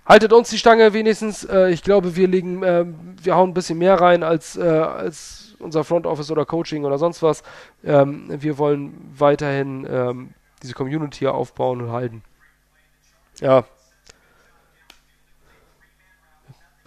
haltet 0.05 0.33
uns 0.33 0.49
die 0.49 0.57
Stange 0.57 0.93
wenigstens. 0.93 1.43
Äh, 1.43 1.69
ich 1.69 1.83
glaube, 1.83 2.15
wir 2.15 2.27
legen, 2.27 2.63
äh, 2.63 2.85
wir 3.21 3.35
hauen 3.35 3.51
ein 3.51 3.53
bisschen 3.53 3.77
mehr 3.77 3.99
rein 3.99 4.23
als, 4.23 4.57
äh, 4.57 4.63
als 4.63 5.55
unser 5.59 5.83
Front 5.83 6.05
Office 6.05 6.31
oder 6.31 6.45
Coaching 6.45 6.83
oder 6.83 6.97
sonst 6.97 7.21
was. 7.21 7.43
Ähm, 7.83 8.25
wir 8.41 8.57
wollen 8.57 9.13
weiterhin 9.17 9.87
ähm, 9.89 10.33
diese 10.63 10.73
Community 10.73 11.27
aufbauen 11.27 11.81
und 11.81 11.91
halten. 11.91 12.23
Ja. 13.39 13.65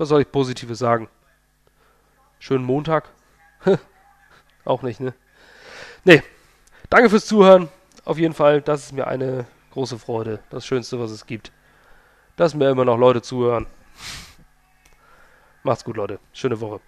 Was 0.00 0.08
soll 0.08 0.22
ich 0.22 0.32
Positives 0.32 0.78
sagen? 0.78 1.10
Schönen 2.38 2.64
Montag. 2.64 3.10
Auch 4.64 4.80
nicht, 4.80 4.98
ne? 4.98 5.12
Nee. 6.04 6.22
Danke 6.88 7.10
fürs 7.10 7.26
Zuhören. 7.26 7.68
Auf 8.06 8.16
jeden 8.16 8.32
Fall, 8.32 8.62
das 8.62 8.84
ist 8.84 8.92
mir 8.92 9.06
eine 9.06 9.44
große 9.72 9.98
Freude. 9.98 10.40
Das 10.48 10.64
Schönste, 10.64 10.98
was 10.98 11.10
es 11.10 11.26
gibt. 11.26 11.52
Dass 12.36 12.54
mir 12.54 12.70
immer 12.70 12.86
noch 12.86 12.96
Leute 12.96 13.20
zuhören. 13.20 13.66
Macht's 15.64 15.84
gut, 15.84 15.98
Leute. 15.98 16.18
Schöne 16.32 16.58
Woche. 16.62 16.80